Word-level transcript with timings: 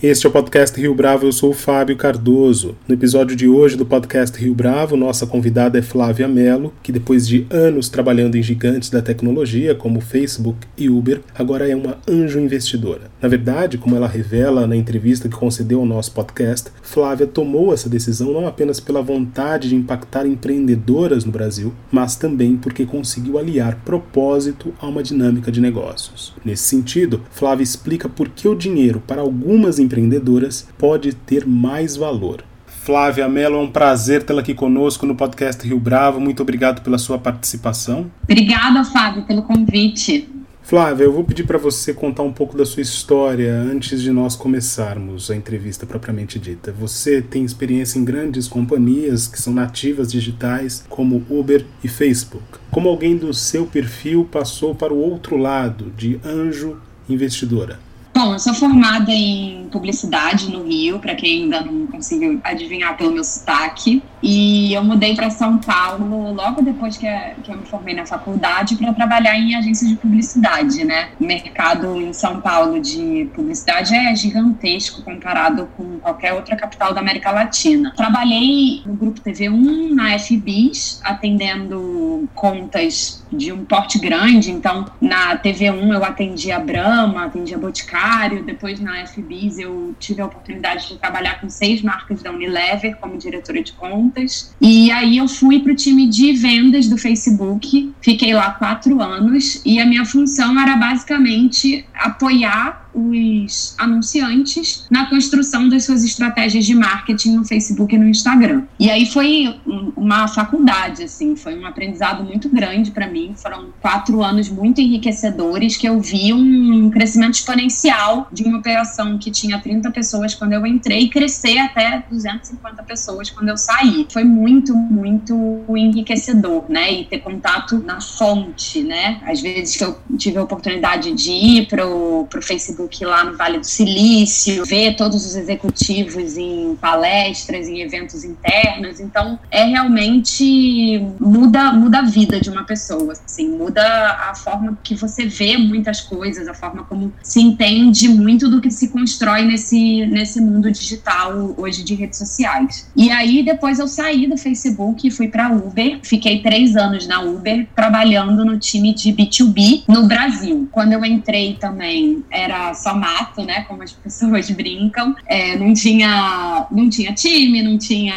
Este 0.00 0.26
é 0.26 0.28
o 0.28 0.32
podcast 0.32 0.80
Rio 0.80 0.94
Bravo, 0.94 1.26
eu 1.26 1.32
sou 1.32 1.50
o 1.50 1.52
Fábio 1.52 1.96
Cardoso. 1.96 2.76
No 2.86 2.94
episódio 2.94 3.34
de 3.34 3.48
hoje 3.48 3.76
do 3.76 3.84
podcast 3.84 4.38
Rio 4.40 4.54
Bravo, 4.54 4.96
nossa 4.96 5.26
convidada 5.26 5.76
é 5.76 5.82
Flávia 5.82 6.28
Mello, 6.28 6.72
que 6.84 6.92
depois 6.92 7.26
de 7.26 7.48
anos 7.50 7.88
trabalhando 7.88 8.36
em 8.36 8.42
gigantes 8.42 8.90
da 8.90 9.02
tecnologia 9.02 9.74
como 9.74 10.00
Facebook 10.00 10.68
e 10.76 10.88
Uber, 10.88 11.20
agora 11.34 11.68
é 11.68 11.74
uma 11.74 11.98
anjo 12.08 12.38
investidora. 12.38 13.10
Na 13.20 13.28
verdade, 13.28 13.76
como 13.76 13.96
ela 13.96 14.06
revela 14.06 14.68
na 14.68 14.76
entrevista 14.76 15.28
que 15.28 15.34
concedeu 15.34 15.80
ao 15.80 15.84
nosso 15.84 16.12
podcast, 16.12 16.70
Flávia 16.80 17.26
tomou 17.26 17.74
essa 17.74 17.88
decisão 17.88 18.32
não 18.32 18.46
apenas 18.46 18.78
pela 18.78 19.02
vontade 19.02 19.68
de 19.68 19.74
impactar 19.74 20.24
empreendedoras 20.26 21.24
no 21.24 21.32
Brasil, 21.32 21.74
mas 21.90 22.14
também 22.14 22.56
porque 22.56 22.86
conseguiu 22.86 23.36
aliar 23.36 23.80
propósito 23.84 24.72
a 24.80 24.86
uma 24.86 25.02
dinâmica 25.02 25.50
de 25.50 25.60
negócios. 25.60 26.34
Nesse 26.44 26.62
sentido, 26.62 27.20
Flávia 27.32 27.64
explica 27.64 28.08
por 28.08 28.28
que 28.28 28.46
o 28.46 28.54
dinheiro 28.54 29.02
para 29.04 29.22
algumas 29.22 29.80
empreendedoras 29.88 30.68
pode 30.76 31.14
ter 31.14 31.46
mais 31.46 31.96
valor. 31.96 32.44
Flávia 32.66 33.28
Mello, 33.28 33.56
é 33.56 33.60
um 33.60 33.70
prazer 33.70 34.22
tê-la 34.22 34.40
aqui 34.40 34.54
conosco 34.54 35.04
no 35.04 35.14
podcast 35.14 35.66
Rio 35.66 35.80
Bravo. 35.80 36.20
Muito 36.20 36.42
obrigado 36.42 36.82
pela 36.82 36.96
sua 36.96 37.18
participação. 37.18 38.10
Obrigada, 38.22 38.84
Fábio, 38.84 39.24
pelo 39.24 39.42
convite. 39.42 40.28
Flávia, 40.62 41.04
eu 41.04 41.12
vou 41.12 41.24
pedir 41.24 41.44
para 41.44 41.56
você 41.56 41.94
contar 41.94 42.22
um 42.22 42.32
pouco 42.32 42.56
da 42.56 42.66
sua 42.66 42.82
história 42.82 43.54
antes 43.54 44.02
de 44.02 44.12
nós 44.12 44.36
começarmos 44.36 45.30
a 45.30 45.36
entrevista 45.36 45.86
propriamente 45.86 46.38
dita. 46.38 46.72
Você 46.72 47.22
tem 47.22 47.42
experiência 47.42 47.98
em 47.98 48.04
grandes 48.04 48.46
companhias 48.46 49.26
que 49.26 49.40
são 49.40 49.54
nativas 49.54 50.12
digitais, 50.12 50.84
como 50.88 51.24
Uber 51.30 51.64
e 51.82 51.88
Facebook. 51.88 52.44
Como 52.70 52.88
alguém 52.88 53.16
do 53.16 53.32
seu 53.32 53.64
perfil 53.64 54.28
passou 54.30 54.74
para 54.74 54.92
o 54.92 54.98
outro 54.98 55.38
lado, 55.38 55.90
de 55.96 56.20
anjo 56.22 56.76
investidora? 57.08 57.87
Bom, 58.18 58.32
eu 58.32 58.38
sou 58.40 58.52
formada 58.52 59.12
em 59.12 59.68
publicidade 59.70 60.50
no 60.50 60.64
Rio, 60.64 60.98
para 60.98 61.14
quem 61.14 61.44
ainda 61.44 61.60
não 61.60 61.86
conseguiu 61.86 62.40
adivinhar 62.42 62.96
pelo 62.96 63.12
meu 63.12 63.22
sotaque. 63.22 64.02
E 64.20 64.74
eu 64.74 64.82
mudei 64.82 65.14
para 65.14 65.30
São 65.30 65.58
Paulo 65.58 66.32
logo 66.32 66.60
depois 66.60 66.96
que, 66.96 67.06
eu 67.06 67.56
me 67.56 67.64
formei 67.66 67.94
na 67.94 68.04
faculdade 68.04 68.74
para 68.74 68.92
trabalhar 68.92 69.36
em 69.36 69.54
agências 69.54 69.88
de 69.88 69.94
publicidade, 69.94 70.82
né? 70.84 71.10
O 71.20 71.24
mercado 71.24 71.94
em 71.94 72.12
São 72.12 72.40
Paulo 72.40 72.80
de 72.80 73.30
publicidade 73.32 73.94
é 73.94 74.12
gigantesco 74.16 75.00
comparado 75.02 75.68
com 75.76 76.00
qualquer 76.00 76.32
outra 76.32 76.56
capital 76.56 76.92
da 76.92 77.00
América 77.00 77.30
Latina. 77.30 77.92
Trabalhei 77.96 78.82
no 78.84 78.94
grupo 78.94 79.20
TV1, 79.20 79.94
na 79.94 80.18
FBIS, 80.18 81.00
atendendo 81.04 82.28
contas 82.34 83.17
de 83.32 83.52
um 83.52 83.64
porte 83.64 83.98
grande. 83.98 84.50
Então, 84.50 84.86
na 85.00 85.36
TV1 85.38 85.92
eu 85.92 86.04
atendia 86.04 86.56
a 86.56 86.60
Brahma, 86.60 87.24
atendia 87.24 87.56
a 87.56 87.60
Boticário. 87.60 88.42
Depois, 88.42 88.80
na 88.80 89.06
FBIS, 89.06 89.58
eu 89.58 89.94
tive 89.98 90.20
a 90.20 90.26
oportunidade 90.26 90.88
de 90.88 90.96
trabalhar 90.96 91.40
com 91.40 91.48
seis 91.48 91.82
marcas 91.82 92.22
da 92.22 92.30
Unilever 92.30 92.96
como 92.96 93.16
diretora 93.16 93.62
de 93.62 93.72
contas. 93.72 94.54
E 94.60 94.90
aí 94.90 95.18
eu 95.18 95.28
fui 95.28 95.60
para 95.60 95.72
o 95.72 95.76
time 95.76 96.06
de 96.08 96.32
vendas 96.32 96.88
do 96.88 96.96
Facebook, 96.96 97.92
fiquei 98.00 98.34
lá 98.34 98.50
quatro 98.52 99.00
anos 99.00 99.60
e 99.64 99.80
a 99.80 99.86
minha 99.86 100.04
função 100.04 100.58
era 100.60 100.76
basicamente 100.76 101.84
apoiar 101.94 102.87
os 102.98 103.74
anunciantes 103.78 104.84
na 104.90 105.06
construção 105.06 105.68
das 105.68 105.84
suas 105.84 106.04
estratégias 106.04 106.64
de 106.64 106.74
marketing 106.74 107.36
no 107.36 107.44
Facebook 107.44 107.94
e 107.94 107.98
no 107.98 108.08
Instagram. 108.08 108.64
E 108.78 108.90
aí 108.90 109.06
foi 109.06 109.58
uma 109.96 110.26
faculdade, 110.28 111.04
assim, 111.04 111.36
foi 111.36 111.58
um 111.58 111.66
aprendizado 111.66 112.24
muito 112.24 112.48
grande 112.48 112.90
para 112.90 113.06
mim. 113.06 113.34
Foram 113.36 113.68
quatro 113.80 114.22
anos 114.22 114.48
muito 114.48 114.80
enriquecedores 114.80 115.76
que 115.76 115.88
eu 115.88 116.00
vi 116.00 116.32
um 116.32 116.90
crescimento 116.90 117.34
exponencial 117.34 118.28
de 118.32 118.42
uma 118.44 118.58
operação 118.58 119.18
que 119.18 119.30
tinha 119.30 119.60
30 119.60 119.90
pessoas 119.90 120.34
quando 120.34 120.52
eu 120.52 120.66
entrei 120.66 121.02
e 121.02 121.08
crescer 121.08 121.58
até 121.58 122.04
250 122.10 122.82
pessoas 122.82 123.30
quando 123.30 123.48
eu 123.48 123.56
saí. 123.56 124.06
Foi 124.10 124.24
muito, 124.24 124.74
muito 124.74 125.64
enriquecedor, 125.76 126.64
né? 126.68 126.92
E 126.92 127.04
ter 127.04 127.18
contato 127.18 127.78
na 127.78 128.00
fonte, 128.00 128.82
né? 128.82 129.20
Às 129.24 129.40
vezes 129.40 129.76
que 129.76 129.84
eu 129.84 129.98
tive 130.16 130.38
a 130.38 130.42
oportunidade 130.42 131.12
de 131.12 131.30
ir 131.30 131.66
pro, 131.66 132.26
pro 132.28 132.42
Facebook 132.42 132.87
Facebook 132.88 133.04
lá 133.04 133.24
no 133.24 133.36
Vale 133.36 133.58
do 133.58 133.66
Silício, 133.66 134.64
ver 134.64 134.96
todos 134.96 135.24
os 135.24 135.36
executivos 135.36 136.36
em 136.36 136.76
palestras, 136.76 137.68
em 137.68 137.80
eventos 137.80 138.24
internos. 138.24 138.98
Então, 138.98 139.38
é 139.50 139.64
realmente 139.64 141.06
muda 141.20 141.72
muda 141.72 141.98
a 141.98 142.02
vida 142.02 142.40
de 142.40 142.50
uma 142.50 142.64
pessoa, 142.64 143.12
assim, 143.12 143.48
muda 143.48 143.82
a 143.82 144.34
forma 144.34 144.78
que 144.82 144.94
você 144.94 145.26
vê 145.26 145.56
muitas 145.56 146.00
coisas, 146.00 146.48
a 146.48 146.54
forma 146.54 146.84
como 146.84 147.12
se 147.22 147.40
entende 147.40 148.08
muito 148.08 148.48
do 148.48 148.60
que 148.60 148.70
se 148.70 148.88
constrói 148.88 149.44
nesse 149.44 150.06
nesse 150.06 150.40
mundo 150.40 150.70
digital 150.70 151.54
hoje 151.56 151.84
de 151.84 151.94
redes 151.94 152.18
sociais. 152.18 152.88
E 152.96 153.10
aí 153.10 153.42
depois 153.42 153.78
eu 153.78 153.86
saí 153.86 154.26
do 154.26 154.36
Facebook 154.36 155.06
e 155.06 155.10
fui 155.10 155.28
para 155.28 155.50
Uber, 155.50 156.00
fiquei 156.02 156.40
três 156.40 156.76
anos 156.76 157.06
na 157.06 157.20
Uber 157.20 157.66
trabalhando 157.74 158.44
no 158.44 158.58
time 158.58 158.94
de 158.94 159.12
B2B 159.12 159.84
no 159.88 160.06
Brasil. 160.06 160.68
Quando 160.72 160.92
eu 160.92 161.04
entrei 161.04 161.54
também 161.54 162.24
era 162.30 162.72
só 162.78 162.94
mato, 162.94 163.44
né? 163.44 163.62
Como 163.62 163.82
as 163.82 163.92
pessoas 163.92 164.50
brincam. 164.52 165.14
É, 165.26 165.56
não 165.56 165.72
tinha, 165.74 166.66
não 166.70 166.88
tinha 166.88 167.12
time, 167.12 167.62
não 167.62 167.78
tinha 167.78 168.14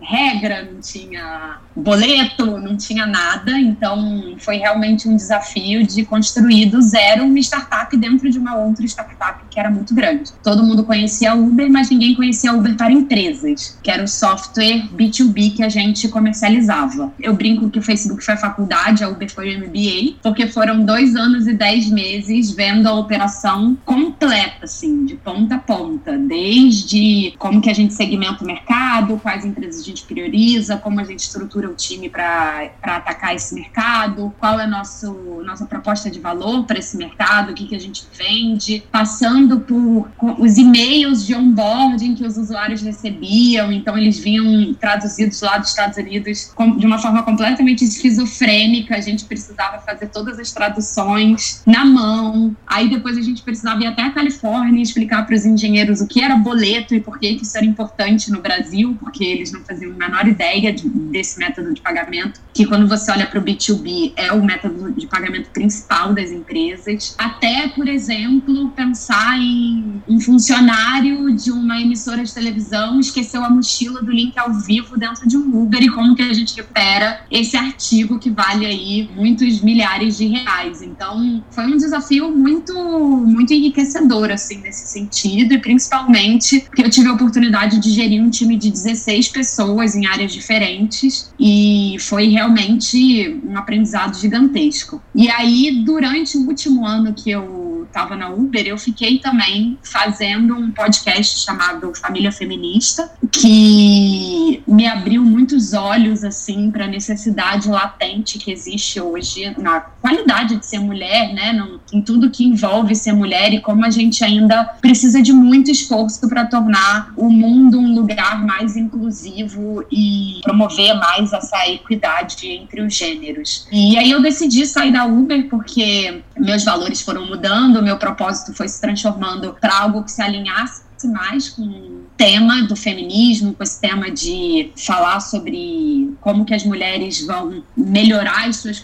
regra, 0.00 0.68
não 0.70 0.80
tinha 0.80 1.60
boleto, 1.76 2.58
não 2.58 2.76
tinha 2.76 3.06
nada. 3.06 3.52
Então, 3.58 4.34
foi 4.38 4.56
realmente 4.56 5.08
um 5.08 5.16
desafio 5.16 5.86
de 5.86 6.04
construir 6.04 6.66
do 6.66 6.80
zero 6.80 7.24
uma 7.24 7.38
startup 7.38 7.94
dentro 7.96 8.30
de 8.30 8.38
uma 8.38 8.56
outra 8.56 8.84
startup 8.86 9.44
que 9.50 9.60
era 9.60 9.70
muito 9.70 9.94
grande. 9.94 10.32
Todo 10.42 10.62
mundo 10.62 10.84
conhecia 10.84 11.34
Uber, 11.34 11.70
mas 11.70 11.90
ninguém 11.90 12.14
conhecia 12.14 12.52
Uber 12.52 12.76
para 12.76 12.92
empresas, 12.92 13.78
que 13.82 13.90
era 13.90 14.02
o 14.02 14.08
software 14.08 14.88
B2B 14.94 15.56
que 15.56 15.62
a 15.62 15.68
gente 15.68 16.08
comercializava. 16.08 17.12
Eu 17.20 17.34
brinco 17.34 17.68
que 17.68 17.78
o 17.78 17.82
Facebook 17.82 18.24
foi 18.24 18.34
a 18.34 18.38
faculdade, 18.38 19.04
a 19.04 19.08
Uber 19.08 19.30
foi 19.30 19.54
o 19.54 19.58
MBA, 19.58 20.16
porque 20.22 20.46
foram 20.46 20.84
dois 20.84 21.14
anos 21.14 21.46
e 21.46 21.52
dez 21.52 21.90
meses 21.90 22.50
vendo 22.50 22.86
a 22.86 22.94
operação 22.94 23.76
completa, 23.84 24.64
assim, 24.64 25.04
de 25.04 25.16
ponta 25.16 25.56
a 25.56 25.58
ponta, 25.58 26.16
desde 26.18 27.34
como 27.38 27.60
que 27.60 27.70
a 27.70 27.74
gente 27.74 27.94
segmenta 27.94 28.42
o 28.42 28.46
mercado, 28.46 29.18
quais 29.22 29.44
empresas 29.44 29.82
a 29.82 29.84
gente 29.84 30.04
prioriza, 30.04 30.76
como 30.76 31.00
a 31.00 31.04
gente 31.04 31.20
estrutura 31.20 31.65
o 31.68 31.74
time 31.74 32.08
para 32.08 32.70
atacar 32.82 33.34
esse 33.34 33.54
mercado, 33.54 34.32
qual 34.38 34.58
é 34.60 34.64
a 34.64 34.66
nosso, 34.66 35.42
nossa 35.44 35.66
proposta 35.66 36.10
de 36.10 36.20
valor 36.20 36.64
para 36.64 36.78
esse 36.78 36.96
mercado, 36.96 37.50
o 37.50 37.54
que, 37.54 37.66
que 37.66 37.74
a 37.74 37.80
gente 37.80 38.06
vende, 38.16 38.82
passando 38.90 39.60
por 39.60 40.08
os 40.38 40.58
e-mails 40.58 41.26
de 41.26 41.34
onboarding 41.34 42.14
que 42.14 42.24
os 42.24 42.36
usuários 42.36 42.82
recebiam, 42.82 43.72
então 43.72 43.96
eles 43.96 44.18
vinham 44.18 44.74
traduzidos 44.74 45.40
lá 45.40 45.58
dos 45.58 45.70
Estados 45.70 45.96
Unidos 45.96 46.52
de 46.78 46.86
uma 46.86 46.98
forma 46.98 47.22
completamente 47.22 47.84
esquizofrênica, 47.84 48.96
a 48.96 49.00
gente 49.00 49.24
precisava 49.24 49.78
fazer 49.78 50.08
todas 50.08 50.38
as 50.38 50.52
traduções 50.52 51.62
na 51.66 51.84
mão, 51.84 52.56
aí 52.66 52.88
depois 52.88 53.16
a 53.16 53.22
gente 53.22 53.42
precisava 53.42 53.82
ir 53.82 53.86
até 53.86 54.02
a 54.02 54.10
Califórnia 54.10 54.78
e 54.78 54.82
explicar 54.82 55.26
para 55.26 55.34
os 55.34 55.44
engenheiros 55.44 56.00
o 56.00 56.06
que 56.06 56.22
era 56.22 56.36
boleto 56.36 56.94
e 56.94 57.00
por 57.00 57.18
que 57.18 57.28
isso 57.28 57.56
era 57.56 57.66
importante 57.66 58.30
no 58.30 58.40
Brasil, 58.40 58.96
porque 59.00 59.24
eles 59.24 59.52
não 59.52 59.60
faziam 59.60 59.92
a 59.92 59.96
menor 59.96 60.26
ideia 60.26 60.72
de, 60.72 60.88
desse 60.88 61.38
método 61.38 61.55
método 61.56 61.74
de 61.74 61.80
pagamento, 61.80 62.40
que 62.52 62.66
quando 62.66 62.86
você 62.86 63.10
olha 63.10 63.26
para 63.26 63.38
o 63.38 63.42
B2B 63.42 64.12
é 64.16 64.32
o 64.32 64.44
método 64.44 64.92
de 64.92 65.06
pagamento 65.06 65.50
principal 65.50 66.12
das 66.12 66.30
empresas. 66.30 67.14
Até, 67.18 67.68
por 67.68 67.88
exemplo, 67.88 68.70
pensar 68.70 69.38
em 69.38 70.02
um 70.08 70.20
funcionário 70.20 71.35
de 71.46 71.52
uma 71.52 71.80
emissora 71.80 72.24
de 72.24 72.34
televisão 72.34 72.98
esqueceu 72.98 73.44
a 73.44 73.48
mochila 73.48 74.02
do 74.02 74.10
link 74.10 74.36
ao 74.36 74.52
vivo 74.52 74.98
dentro 74.98 75.28
de 75.28 75.36
um 75.36 75.62
Uber 75.62 75.80
e 75.80 75.88
como 75.88 76.16
que 76.16 76.22
a 76.22 76.32
gente 76.32 76.56
recupera 76.56 77.20
esse 77.30 77.56
artigo 77.56 78.18
que 78.18 78.30
vale 78.30 78.66
aí 78.66 79.08
muitos 79.14 79.60
milhares 79.60 80.16
de 80.16 80.26
reais. 80.26 80.82
Então, 80.82 81.44
foi 81.52 81.66
um 81.66 81.76
desafio 81.76 82.32
muito, 82.32 82.74
muito 82.74 83.54
enriquecedor, 83.54 84.32
assim, 84.32 84.58
nesse 84.58 84.88
sentido, 84.88 85.54
e 85.54 85.58
principalmente 85.58 86.60
porque 86.62 86.82
eu 86.82 86.90
tive 86.90 87.08
a 87.08 87.12
oportunidade 87.12 87.78
de 87.78 87.90
gerir 87.90 88.20
um 88.20 88.28
time 88.28 88.56
de 88.56 88.68
16 88.68 89.28
pessoas 89.28 89.94
em 89.94 90.04
áreas 90.04 90.32
diferentes 90.32 91.32
e 91.38 91.96
foi 92.00 92.26
realmente 92.26 93.40
um 93.44 93.56
aprendizado 93.56 94.18
gigantesco. 94.18 95.00
E 95.14 95.30
aí, 95.30 95.84
durante 95.84 96.36
o 96.36 96.40
último 96.40 96.84
ano 96.84 97.14
que 97.14 97.30
eu 97.30 97.65
estava 97.96 98.14
na 98.14 98.28
Uber, 98.28 98.66
eu 98.66 98.76
fiquei 98.76 99.18
também 99.18 99.78
fazendo 99.82 100.54
um 100.54 100.70
podcast 100.70 101.42
chamado 101.42 101.94
Família 101.94 102.30
Feminista, 102.30 103.10
que 103.32 104.62
me 104.68 104.86
abriu 104.86 105.24
muitos 105.24 105.72
olhos 105.72 106.22
assim 106.22 106.70
para 106.70 106.84
a 106.84 106.88
necessidade 106.88 107.68
latente 107.70 108.38
que 108.38 108.52
existe 108.52 109.00
hoje 109.00 109.54
na 109.58 109.80
qualidade 109.80 110.56
de 110.56 110.66
ser 110.66 110.78
mulher, 110.78 111.32
né, 111.32 111.54
no, 111.54 111.80
em 111.90 112.02
tudo 112.02 112.30
que 112.30 112.44
envolve 112.44 112.94
ser 112.94 113.14
mulher 113.14 113.54
e 113.54 113.60
como 113.60 113.84
a 113.84 113.90
gente 113.90 114.22
ainda 114.22 114.64
precisa 114.64 115.22
de 115.22 115.32
muito 115.32 115.70
esforço 115.70 116.28
para 116.28 116.44
tornar 116.44 117.12
o 117.16 117.30
mundo 117.30 117.78
um 117.78 117.94
lugar 117.94 118.44
mais 118.44 118.76
inclusivo 118.76 119.82
e 119.90 120.40
promover 120.42 120.94
mais 120.94 121.32
essa 121.32 121.66
equidade 121.68 122.46
entre 122.46 122.82
os 122.82 122.94
gêneros. 122.94 123.66
E 123.72 123.96
aí 123.96 124.10
eu 124.10 124.20
decidi 124.20 124.66
sair 124.66 124.92
da 124.92 125.06
Uber 125.06 125.48
porque 125.48 126.22
meus 126.38 126.62
valores 126.62 127.00
foram 127.00 127.26
mudando, 127.26 127.85
meu 127.86 127.96
propósito 127.96 128.52
foi 128.52 128.68
se 128.68 128.80
transformando 128.80 129.56
para 129.60 129.78
algo 129.78 130.02
que 130.02 130.10
se 130.10 130.20
alinhasse 130.20 130.82
mais 131.04 131.50
com 131.50 131.95
tema 132.16 132.62
do 132.62 132.74
feminismo, 132.74 133.54
com 133.54 133.62
esse 133.62 133.80
tema 133.80 134.10
de 134.10 134.70
falar 134.76 135.20
sobre 135.20 136.14
como 136.20 136.44
que 136.44 136.54
as 136.54 136.64
mulheres 136.64 137.24
vão 137.24 137.62
melhorar 137.76 138.48
as 138.48 138.56
suas 138.56 138.82